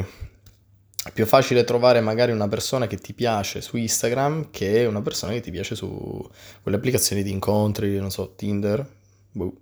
È 1.04 1.10
più 1.10 1.26
facile 1.26 1.64
trovare 1.64 2.00
magari 2.00 2.30
una 2.30 2.46
persona 2.46 2.86
che 2.86 2.98
ti 2.98 3.14
piace 3.14 3.60
su 3.60 3.76
Instagram 3.76 4.50
che 4.50 4.84
una 4.86 5.02
persona 5.02 5.32
che 5.32 5.40
ti 5.40 5.50
piace 5.50 5.74
su 5.74 6.24
quelle 6.62 6.76
applicazioni 6.76 7.24
di 7.24 7.32
incontri, 7.32 7.98
non 7.98 8.12
so, 8.12 8.34
Tinder, 8.36 8.86
boh, 9.32 9.52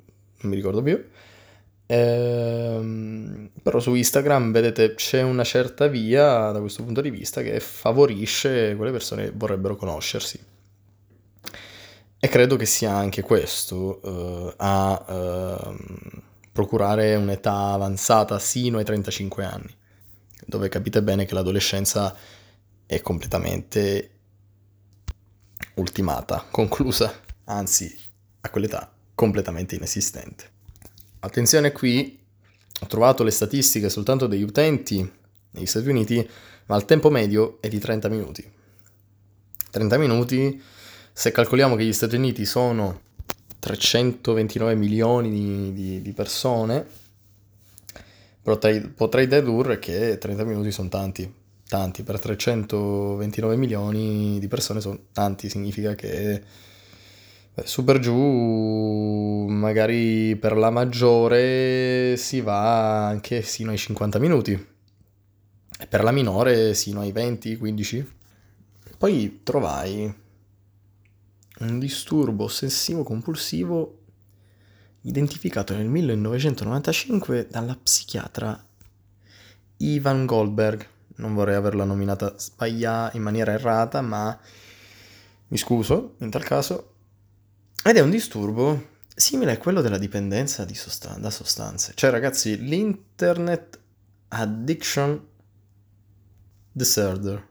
non 0.43 0.51
mi 0.51 0.55
ricordo 0.55 0.83
più. 0.83 1.03
Ehm, 1.87 3.51
però 3.63 3.81
su 3.81 3.95
Instagram 3.95 4.53
vedete 4.53 4.95
c'è 4.95 5.23
una 5.23 5.45
certa 5.45 5.87
via 5.87 6.51
da 6.51 6.61
questo 6.61 6.85
punto 6.85 7.01
di 7.01 7.11
vista 7.11 7.41
che 7.41 7.59
favorisce 7.61 8.77
quelle 8.77 8.93
persone 8.93 9.25
che 9.25 9.33
vorrebbero 9.35 9.75
conoscersi. 9.75 10.52
E 12.25 12.29
credo 12.29 12.55
che 12.55 12.67
sia 12.67 12.95
anche 12.95 13.21
questo 13.21 13.99
uh, 14.01 14.55
a 14.57 15.05
uh, 15.09 15.77
procurare 16.53 17.17
un'età 17.17 17.73
avanzata 17.73 18.39
sino 18.39 18.79
ai 18.79 18.85
35 18.85 19.45
anni, 19.45 19.75
dove 20.47 20.69
capite 20.69 21.03
bene 21.03 21.25
che 21.25 21.35
l'adolescenza 21.35 22.15
è 22.87 23.01
completamente 23.01 24.11
ultimata, 25.75 26.47
conclusa, 26.49 27.13
anzi 27.47 27.93
a 28.43 28.51
quell'età 28.51 28.95
completamente 29.17 29.75
inesistente. 29.75 30.49
Attenzione 31.19 31.73
qui, 31.73 32.21
ho 32.83 32.87
trovato 32.87 33.25
le 33.25 33.33
statistiche 33.33 33.89
soltanto 33.89 34.29
degli 34.29 34.43
utenti 34.45 35.13
negli 35.51 35.67
Stati 35.67 35.89
Uniti, 35.89 36.31
ma 36.67 36.77
il 36.77 36.85
tempo 36.85 37.11
medio 37.11 37.61
è 37.61 37.67
di 37.67 37.81
30 37.81 38.09
minuti. 38.09 38.49
30 39.71 39.99
minuti, 39.99 40.63
se 41.13 41.31
calcoliamo 41.31 41.77
che 41.77 41.85
gli 41.85 41.93
Stati 41.93 42.17
Uniti 42.17 42.45
sono 42.47 43.01
329 43.59 44.75
milioni 44.75 45.31
di, 45.31 45.73
di, 45.73 46.03
di 46.03 46.13
persone, 46.13 46.87
potrei, 48.43 48.81
potrei 48.81 49.27
dedurre 49.27 49.79
che 49.79 50.19
30 50.19 50.45
minuti 50.45 50.73
sono 50.73 50.89
tanti. 50.89 51.41
Tanti, 51.69 52.03
per 52.03 52.19
329 52.19 53.57
milioni 53.57 54.39
di 54.39 54.49
persone 54.49 54.81
sono 54.81 54.99
tanti, 55.13 55.49
significa 55.49 55.95
che 55.95 56.43
su 57.65 57.85
per 57.85 57.99
giù, 57.99 59.47
magari 59.49 60.37
per 60.37 60.57
la 60.57 60.71
maggiore 60.71 62.17
si 62.17 62.41
va 62.41 63.07
anche 63.07 63.43
sino 63.43 63.71
ai 63.71 63.79
50 63.79 64.19
minuti, 64.19 64.53
e 64.53 65.87
per 65.87 66.03
la 66.03 66.11
minore 66.13 66.75
sino 66.75 67.01
ai 67.01 67.13
20-15. 67.13 68.07
Poi 68.99 69.41
trovai 69.43 70.22
un 71.69 71.79
disturbo 71.79 72.45
ossessivo 72.45 73.03
compulsivo 73.03 73.99
identificato 75.03 75.75
nel 75.75 75.89
1995 75.89 77.49
dalla 77.51 77.77
psichiatra 77.81 78.67
Ivan 79.79 80.27
Goldberg. 80.27 80.87
Non 81.17 81.35
vorrei 81.35 81.55
averla 81.55 81.85
nominata 81.85 82.35
sbagliata 82.39 83.17
in 83.17 83.23
maniera 83.23 83.53
errata, 83.53 84.01
ma 84.01 84.39
mi 85.49 85.57
scuso 85.59 86.15
in 86.19 86.31
tal 86.31 86.43
caso 86.43 86.93
Ed 87.85 87.97
è 87.97 88.01
un 88.01 88.11
disturbo 88.11 88.91
simile 89.15 89.53
a 89.53 89.59
quello 89.59 89.81
della 89.81 89.99
dipendenza 89.99 90.67
sostan- 90.73 91.21
da 91.21 91.31
sostanze. 91.31 91.93
Cioè, 91.97 92.11
ragazzi, 92.11 92.57
l'Internet 92.57 93.79
Addiction 94.29 95.21
Disorder. 96.71 97.51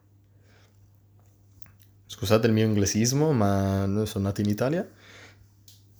Scusate 2.11 2.45
il 2.45 2.51
mio 2.51 2.65
inglesismo, 2.65 3.31
ma 3.31 3.85
noi 3.85 4.05
sono 4.05 4.25
nati 4.25 4.41
in 4.41 4.49
Italia. 4.49 4.85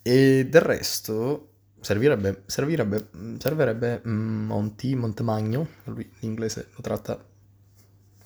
E 0.02 0.46
del 0.46 0.62
resto 0.62 1.52
servirebbe, 1.80 2.44
servirebbe, 2.48 3.08
servirebbe 3.38 4.02
mm, 4.06 4.46
Monty 4.46 4.94
Montemagno, 4.94 5.68
lui 5.86 6.12
l'inglese 6.20 6.68
lo 6.76 6.82
tratta 6.82 7.18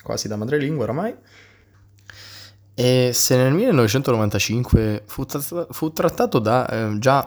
quasi 0.01 0.27
da 0.27 0.35
madrelingua 0.35 0.85
oramai. 0.85 1.15
E 2.73 3.11
se 3.13 3.37
nel 3.37 3.53
1995 3.53 5.03
fu, 5.05 5.25
trattato, 5.25 5.67
fu 5.71 5.93
trattato 5.93 6.39
da, 6.39 6.67
eh, 6.67 6.97
già 6.97 7.23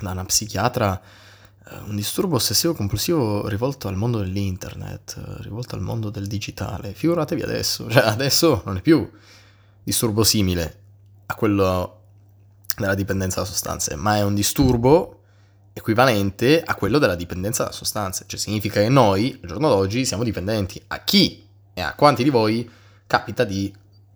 da 0.00 0.10
una 0.10 0.24
psichiatra 0.24 1.00
eh, 1.00 1.76
un 1.86 1.94
disturbo 1.94 2.34
ossessivo 2.34 2.74
compulsivo 2.74 3.46
rivolto 3.46 3.86
al 3.86 3.94
mondo 3.94 4.18
dell'internet, 4.18 5.16
eh, 5.16 5.42
rivolto 5.44 5.76
al 5.76 5.80
mondo 5.80 6.10
del 6.10 6.26
digitale, 6.26 6.92
figuratevi 6.92 7.42
adesso, 7.42 7.88
cioè 7.88 8.02
adesso 8.04 8.62
non 8.64 8.78
è 8.78 8.80
più 8.80 9.08
disturbo 9.86 10.24
simile 10.24 10.78
a 11.26 11.36
quello 11.36 12.00
della 12.76 12.96
dipendenza 12.96 13.40
da 13.40 13.46
sostanze, 13.46 13.94
ma 13.94 14.16
è 14.16 14.22
un 14.24 14.34
disturbo 14.34 15.20
equivalente 15.72 16.60
a 16.60 16.74
quello 16.74 16.98
della 16.98 17.14
dipendenza 17.14 17.62
da 17.62 17.70
sostanze, 17.70 18.24
cioè 18.26 18.40
significa 18.40 18.80
che 18.80 18.88
noi 18.88 19.38
al 19.40 19.48
giorno 19.48 19.68
d'oggi 19.68 20.04
siamo 20.04 20.24
dipendenti. 20.24 20.82
A 20.88 21.04
chi 21.04 21.46
e 21.72 21.80
a 21.80 21.94
quanti 21.94 22.24
di 22.24 22.30
voi 22.30 22.68
capita 23.06 23.44
di 23.44 23.72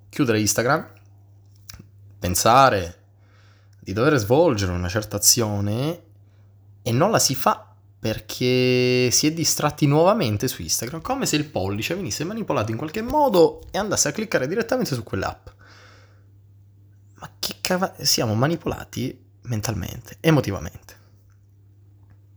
chiudere 0.09 0.41
Instagram, 0.41 0.89
pensare 2.19 2.99
di 3.79 3.93
dover 3.93 4.19
svolgere 4.19 4.73
una 4.73 4.89
certa 4.89 5.19
azione 5.19 6.03
e 6.83 6.91
non 6.91 7.13
la 7.13 7.21
si 7.21 7.37
fa 7.37 7.73
perché 7.97 9.09
si 9.13 9.29
è 9.29 9.33
distratti 9.33 9.87
nuovamente 9.87 10.49
su 10.49 10.63
Instagram, 10.63 11.01
come 11.01 11.27
se 11.27 11.37
il 11.37 11.45
pollice 11.45 11.95
venisse 11.95 12.25
manipolato 12.25 12.73
in 12.73 12.77
qualche 12.77 13.03
modo 13.03 13.61
e 13.71 13.79
andasse 13.79 14.09
a 14.09 14.13
cliccare 14.13 14.49
direttamente 14.49 14.97
su 14.97 15.05
quell'app. 15.05 15.59
Ma 17.21 17.31
che 17.39 17.57
cavolo, 17.61 17.95
siamo 18.01 18.35
manipolati 18.35 19.29
mentalmente, 19.43 20.17
emotivamente. 20.21 20.99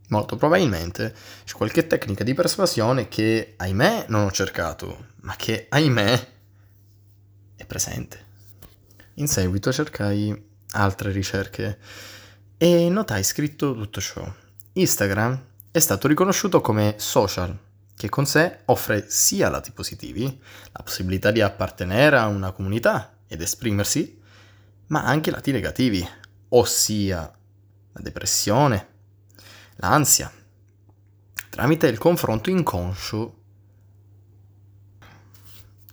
Molto 0.10 0.36
probabilmente 0.36 1.15
c'è 1.43 1.56
qualche 1.56 1.88
tecnica 1.88 2.24
di 2.24 2.34
persuasione 2.34 3.08
che, 3.08 3.56
ahimè, 3.58 4.06
non 4.10 4.26
ho 4.26 4.32
cercato, 4.32 5.08
ma 5.22 5.36
che, 5.36 5.65
ahimè, 5.69 6.28
è 7.56 7.65
presente. 7.65 8.32
In 9.15 9.28
seguito 9.28 9.72
cercai 9.72 10.50
altre 10.72 11.12
ricerche 11.12 11.80
e 12.58 12.89
notai 12.89 13.24
scritto 13.24 13.74
tutto 13.74 14.02
ciò. 14.02 14.32
Instagram 14.74 15.46
è 15.72 15.80
stato 15.80 16.08
riconosciuto 16.08 16.62
come 16.62 16.96
social, 16.98 17.58
che 17.96 18.10
con 18.10 18.26
sé 18.26 18.60
offre 18.65 19.06
sia 19.10 19.50
lati 19.50 19.72
positivi, 19.72 20.41
la 20.72 20.84
possibilità 20.84 21.32
di 21.32 21.41
appartenere 21.41 22.17
a 22.17 22.28
una 22.28 22.52
comunità 22.52 23.17
ed 23.28 23.41
esprimersi, 23.41 24.22
ma 24.88 25.04
anche 25.04 25.32
lati 25.32 25.52
negativi, 25.52 26.08
ossia 26.50 27.22
la 27.91 28.02
depressione, 28.02 28.88
l'ansia, 29.78 30.32
tramite 31.50 31.88
il 31.88 31.98
confronto 31.98 32.50
inconscio. 32.50 33.38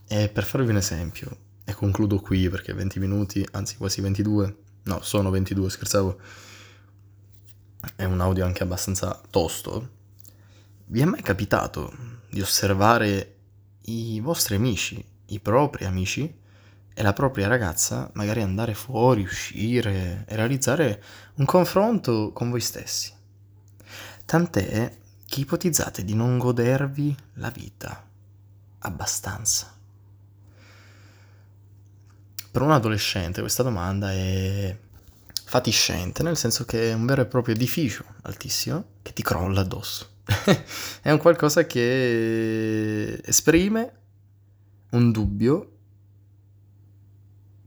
E 0.06 0.28
per 0.28 0.44
farvi 0.44 0.70
un 0.70 0.76
esempio, 0.76 1.36
e 1.64 1.72
concludo 1.72 2.18
qui 2.20 2.48
perché 2.48 2.72
20 2.72 2.98
minuti, 2.98 3.46
anzi 3.52 3.76
quasi 3.76 4.00
22, 4.00 4.56
no, 4.84 5.02
sono 5.02 5.30
22, 5.30 5.70
scherzavo, 5.70 6.20
è 7.96 8.04
un 8.04 8.20
audio 8.20 8.44
anche 8.44 8.62
abbastanza 8.62 9.20
tosto. 9.30 9.98
Vi 10.86 11.00
è 11.00 11.04
mai 11.04 11.22
capitato 11.22 11.92
di 12.28 12.40
osservare 12.40 13.36
i 13.82 14.20
vostri 14.20 14.56
amici, 14.56 15.04
i 15.26 15.38
propri 15.38 15.84
amici, 15.84 16.39
e 16.92 17.02
la 17.02 17.12
propria 17.12 17.48
ragazza 17.48 18.10
magari 18.14 18.42
andare 18.42 18.74
fuori, 18.74 19.22
uscire 19.22 20.24
e 20.26 20.36
realizzare 20.36 21.02
un 21.34 21.44
confronto 21.44 22.32
con 22.32 22.50
voi 22.50 22.60
stessi? 22.60 23.12
Tant'è 24.24 24.98
che 25.26 25.40
ipotizzate 25.40 26.04
di 26.04 26.14
non 26.14 26.38
godervi 26.38 27.14
la 27.34 27.50
vita 27.50 28.04
abbastanza. 28.80 29.72
Per 32.50 32.62
un 32.62 32.72
adolescente 32.72 33.40
questa 33.40 33.62
domanda 33.62 34.12
è 34.12 34.76
fatiscente, 35.44 36.22
nel 36.22 36.36
senso 36.36 36.64
che 36.64 36.90
è 36.90 36.94
un 36.94 37.06
vero 37.06 37.22
e 37.22 37.26
proprio 37.26 37.54
edificio 37.54 38.04
altissimo 38.22 38.84
che 39.02 39.12
ti 39.12 39.22
crolla 39.22 39.60
addosso. 39.60 40.08
è 41.02 41.10
un 41.10 41.18
qualcosa 41.18 41.66
che 41.66 43.20
esprime 43.24 43.92
un 44.90 45.10
dubbio 45.10 45.69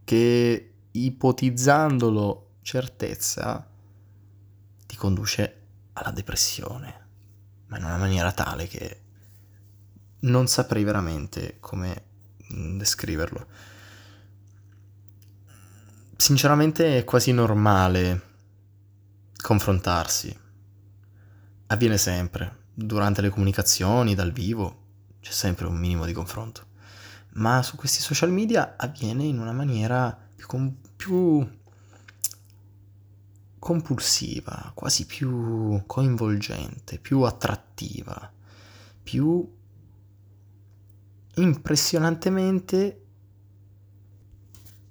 che 0.04 0.74
ipotizzandolo 0.92 2.56
certezza 2.62 3.68
ti 4.86 4.96
conduce 4.96 5.62
alla 5.94 6.12
depressione, 6.12 7.08
ma 7.68 7.78
in 7.78 7.84
una 7.84 7.98
maniera 7.98 8.32
tale 8.32 8.68
che 8.68 9.02
non 10.20 10.48
saprei 10.48 10.84
veramente 10.84 11.58
come 11.60 12.04
mm, 12.54 12.78
descriverlo. 12.78 13.48
Sinceramente 16.16 17.00
è 17.00 17.04
quasi 17.04 17.32
normale 17.32 18.32
confrontarsi. 19.36 20.40
Avviene 21.68 21.98
sempre. 21.98 22.62
Durante 22.74 23.22
le 23.22 23.30
comunicazioni, 23.30 24.16
dal 24.16 24.32
vivo, 24.32 24.82
c'è 25.20 25.32
sempre 25.32 25.66
un 25.68 25.76
minimo 25.76 26.06
di 26.06 26.14
confronto. 26.14 26.72
Ma 27.36 27.64
su 27.64 27.76
questi 27.76 28.02
social 28.02 28.32
media 28.32 28.76
avviene 28.78 29.24
in 29.24 29.40
una 29.40 29.54
maniera 29.54 30.16
più, 30.36 30.46
com- 30.46 30.76
più 30.96 31.62
compulsiva, 33.60 34.72
quasi 34.76 35.06
più 35.06 35.82
coinvolgente, 35.86 37.00
più 37.00 37.22
attrattiva, 37.22 38.32
più 39.02 39.50
impressionantemente 41.36 43.06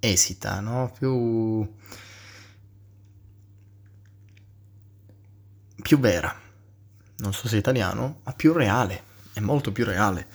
esita, 0.01 0.61
no? 0.61 0.91
Più 0.99 1.71
più 5.83 5.99
vera. 5.99 6.35
Non 7.17 7.33
so 7.35 7.49
se 7.49 7.57
è 7.57 7.59
italiano, 7.59 8.21
ma 8.25 8.33
più 8.33 8.53
reale, 8.53 9.03
è 9.35 9.41
molto 9.41 9.73
più 9.73 9.85
reale. 9.85 10.27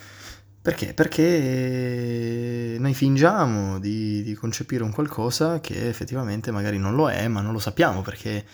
Perché? 0.67 0.93
Perché 0.93 2.75
noi 2.77 2.93
fingiamo 2.93 3.79
di, 3.79 4.21
di, 4.21 4.33
concepire 4.33 4.83
un 4.83 4.91
qualcosa 4.91 5.61
che 5.61 5.87
effettivamente 5.87 6.51
magari 6.51 6.77
non 6.77 6.93
lo 6.93 7.09
è, 7.09 7.25
ma 7.29 7.39
non 7.39 7.53
lo 7.53 7.59
sappiamo 7.59 8.01
perché 8.01 8.45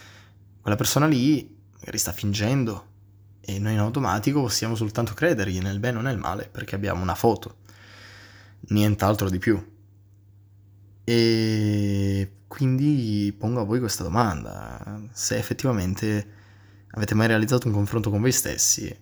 quella 0.61 0.77
persona 0.77 1.07
lì 1.07 1.57
magari 1.79 1.97
sta 1.97 2.11
fingendo 2.11 2.85
e 3.41 3.57
noi 3.57 3.73
in 3.73 3.79
automatico 3.79 4.41
possiamo 4.41 4.75
soltanto 4.75 5.15
credergli 5.15 5.59
nel 5.59 5.79
bene 5.79 5.97
o 5.97 6.01
nel 6.01 6.19
male 6.19 6.47
perché 6.51 6.75
abbiamo 6.75 7.01
una 7.01 7.15
foto, 7.15 7.55
nient'altro 8.67 9.27
di 9.27 9.39
più. 9.39 9.59
E 11.03 12.31
quindi 12.45 13.35
pongo 13.35 13.59
a 13.61 13.63
voi 13.63 13.79
questa 13.79 14.03
domanda, 14.03 15.01
se 15.13 15.35
effettivamente 15.37 16.27
avete 16.91 17.15
mai 17.15 17.25
realizzato 17.25 17.65
un 17.65 17.73
confronto 17.73 18.11
con 18.11 18.21
voi 18.21 18.31
stessi 18.31 18.95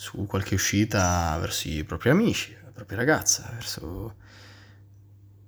su 0.00 0.24
qualche 0.24 0.54
uscita 0.54 1.36
verso 1.38 1.68
i 1.68 1.84
propri 1.84 2.08
amici, 2.08 2.56
la 2.64 2.70
propria 2.70 2.96
ragazza, 2.96 3.50
verso 3.52 4.14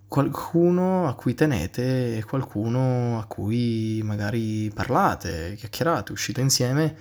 qualcuno 0.07 1.09
a 1.09 1.15
cui 1.15 1.33
tenete 1.33 2.19
e 2.19 2.23
qualcuno 2.25 3.19
a 3.19 3.25
cui 3.25 4.03
magari 4.05 4.71
parlate, 4.75 5.55
chiacchierate, 5.57 6.13
uscite 6.13 6.43
insieme 6.43 6.97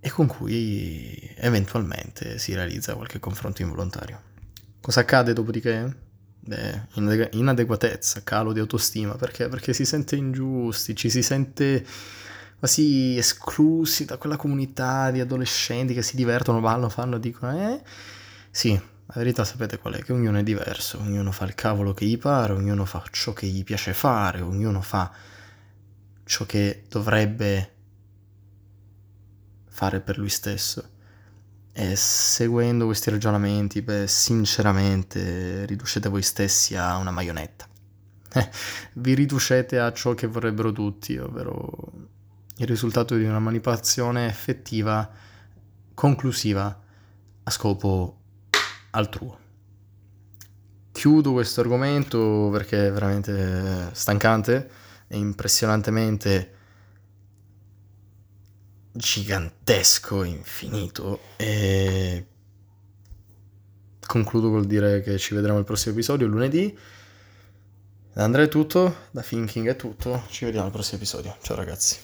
e 0.00 0.08
con 0.08 0.26
cui 0.26 1.34
eventualmente 1.36 2.38
si 2.38 2.54
realizza 2.54 2.94
qualche 2.94 3.18
confronto 3.18 3.60
involontario. 3.60 4.18
Cosa 4.80 5.00
accade 5.00 5.34
dopodiché? 5.34 5.96
Beh, 6.40 6.86
inadeguatezza, 7.32 8.22
calo 8.24 8.54
di 8.54 8.60
autostima, 8.60 9.16
perché? 9.16 9.48
Perché 9.48 9.74
si 9.74 9.84
sente 9.84 10.16
ingiusti, 10.16 10.96
ci 10.96 11.10
si 11.10 11.22
sente 11.22 11.84
quasi 12.58 13.16
esclusi 13.16 14.04
da 14.04 14.16
quella 14.16 14.36
comunità 14.36 15.10
di 15.10 15.20
adolescenti 15.20 15.94
che 15.94 16.02
si 16.02 16.16
divertono, 16.16 16.60
vanno, 16.60 16.88
fanno, 16.88 17.18
dicono, 17.18 17.56
eh? 17.56 17.82
Sì, 18.50 18.72
la 18.72 19.14
verità 19.14 19.44
sapete 19.44 19.78
qual 19.78 19.94
è? 19.94 20.02
Che 20.02 20.12
ognuno 20.12 20.38
è 20.38 20.42
diverso, 20.42 20.98
ognuno 20.98 21.30
fa 21.30 21.44
il 21.44 21.54
cavolo 21.54 21.94
che 21.94 22.04
gli 22.04 22.18
pare, 22.18 22.52
ognuno 22.52 22.84
fa 22.84 23.04
ciò 23.10 23.32
che 23.32 23.46
gli 23.46 23.62
piace 23.62 23.94
fare, 23.94 24.40
ognuno 24.40 24.80
fa 24.80 25.10
ciò 26.24 26.44
che 26.44 26.84
dovrebbe 26.88 27.74
fare 29.68 30.00
per 30.00 30.18
lui 30.18 30.28
stesso. 30.28 30.96
E 31.72 31.94
seguendo 31.94 32.86
questi 32.86 33.08
ragionamenti, 33.10 33.82
beh, 33.82 34.08
sinceramente 34.08 35.64
riducete 35.64 36.08
voi 36.08 36.22
stessi 36.22 36.74
a 36.74 36.96
una 36.96 37.12
maionetta. 37.12 37.68
vi 38.94 39.14
riducete 39.14 39.78
a 39.78 39.92
ciò 39.92 40.14
che 40.14 40.26
vorrebbero 40.26 40.72
tutti, 40.72 41.16
ovvero 41.16 42.16
il 42.58 42.66
risultato 42.66 43.16
di 43.16 43.24
una 43.24 43.38
manipolazione 43.38 44.26
effettiva, 44.26 45.08
conclusiva, 45.94 46.80
a 47.44 47.50
scopo 47.50 48.20
altruo. 48.90 49.38
Chiudo 50.92 51.32
questo 51.32 51.60
argomento 51.60 52.48
perché 52.52 52.88
è 52.88 52.92
veramente 52.92 53.90
stancante 53.92 54.70
e 55.06 55.16
impressionantemente 55.16 56.54
gigantesco, 58.90 60.24
infinito 60.24 61.20
e 61.36 62.26
concludo 64.04 64.50
col 64.50 64.66
dire 64.66 65.00
che 65.02 65.18
ci 65.18 65.34
vedremo 65.34 65.58
al 65.58 65.64
prossimo 65.64 65.94
episodio 65.94 66.26
lunedì. 66.26 66.76
Da 68.12 68.24
Andrea 68.24 68.46
è 68.46 68.48
tutto, 68.48 69.06
da 69.12 69.22
Thinking 69.22 69.68
è 69.68 69.76
tutto, 69.76 70.24
ci 70.30 70.44
vediamo 70.44 70.66
al 70.66 70.72
prossimo 70.72 70.96
episodio. 70.96 71.36
Ciao 71.40 71.54
ragazzi. 71.54 71.96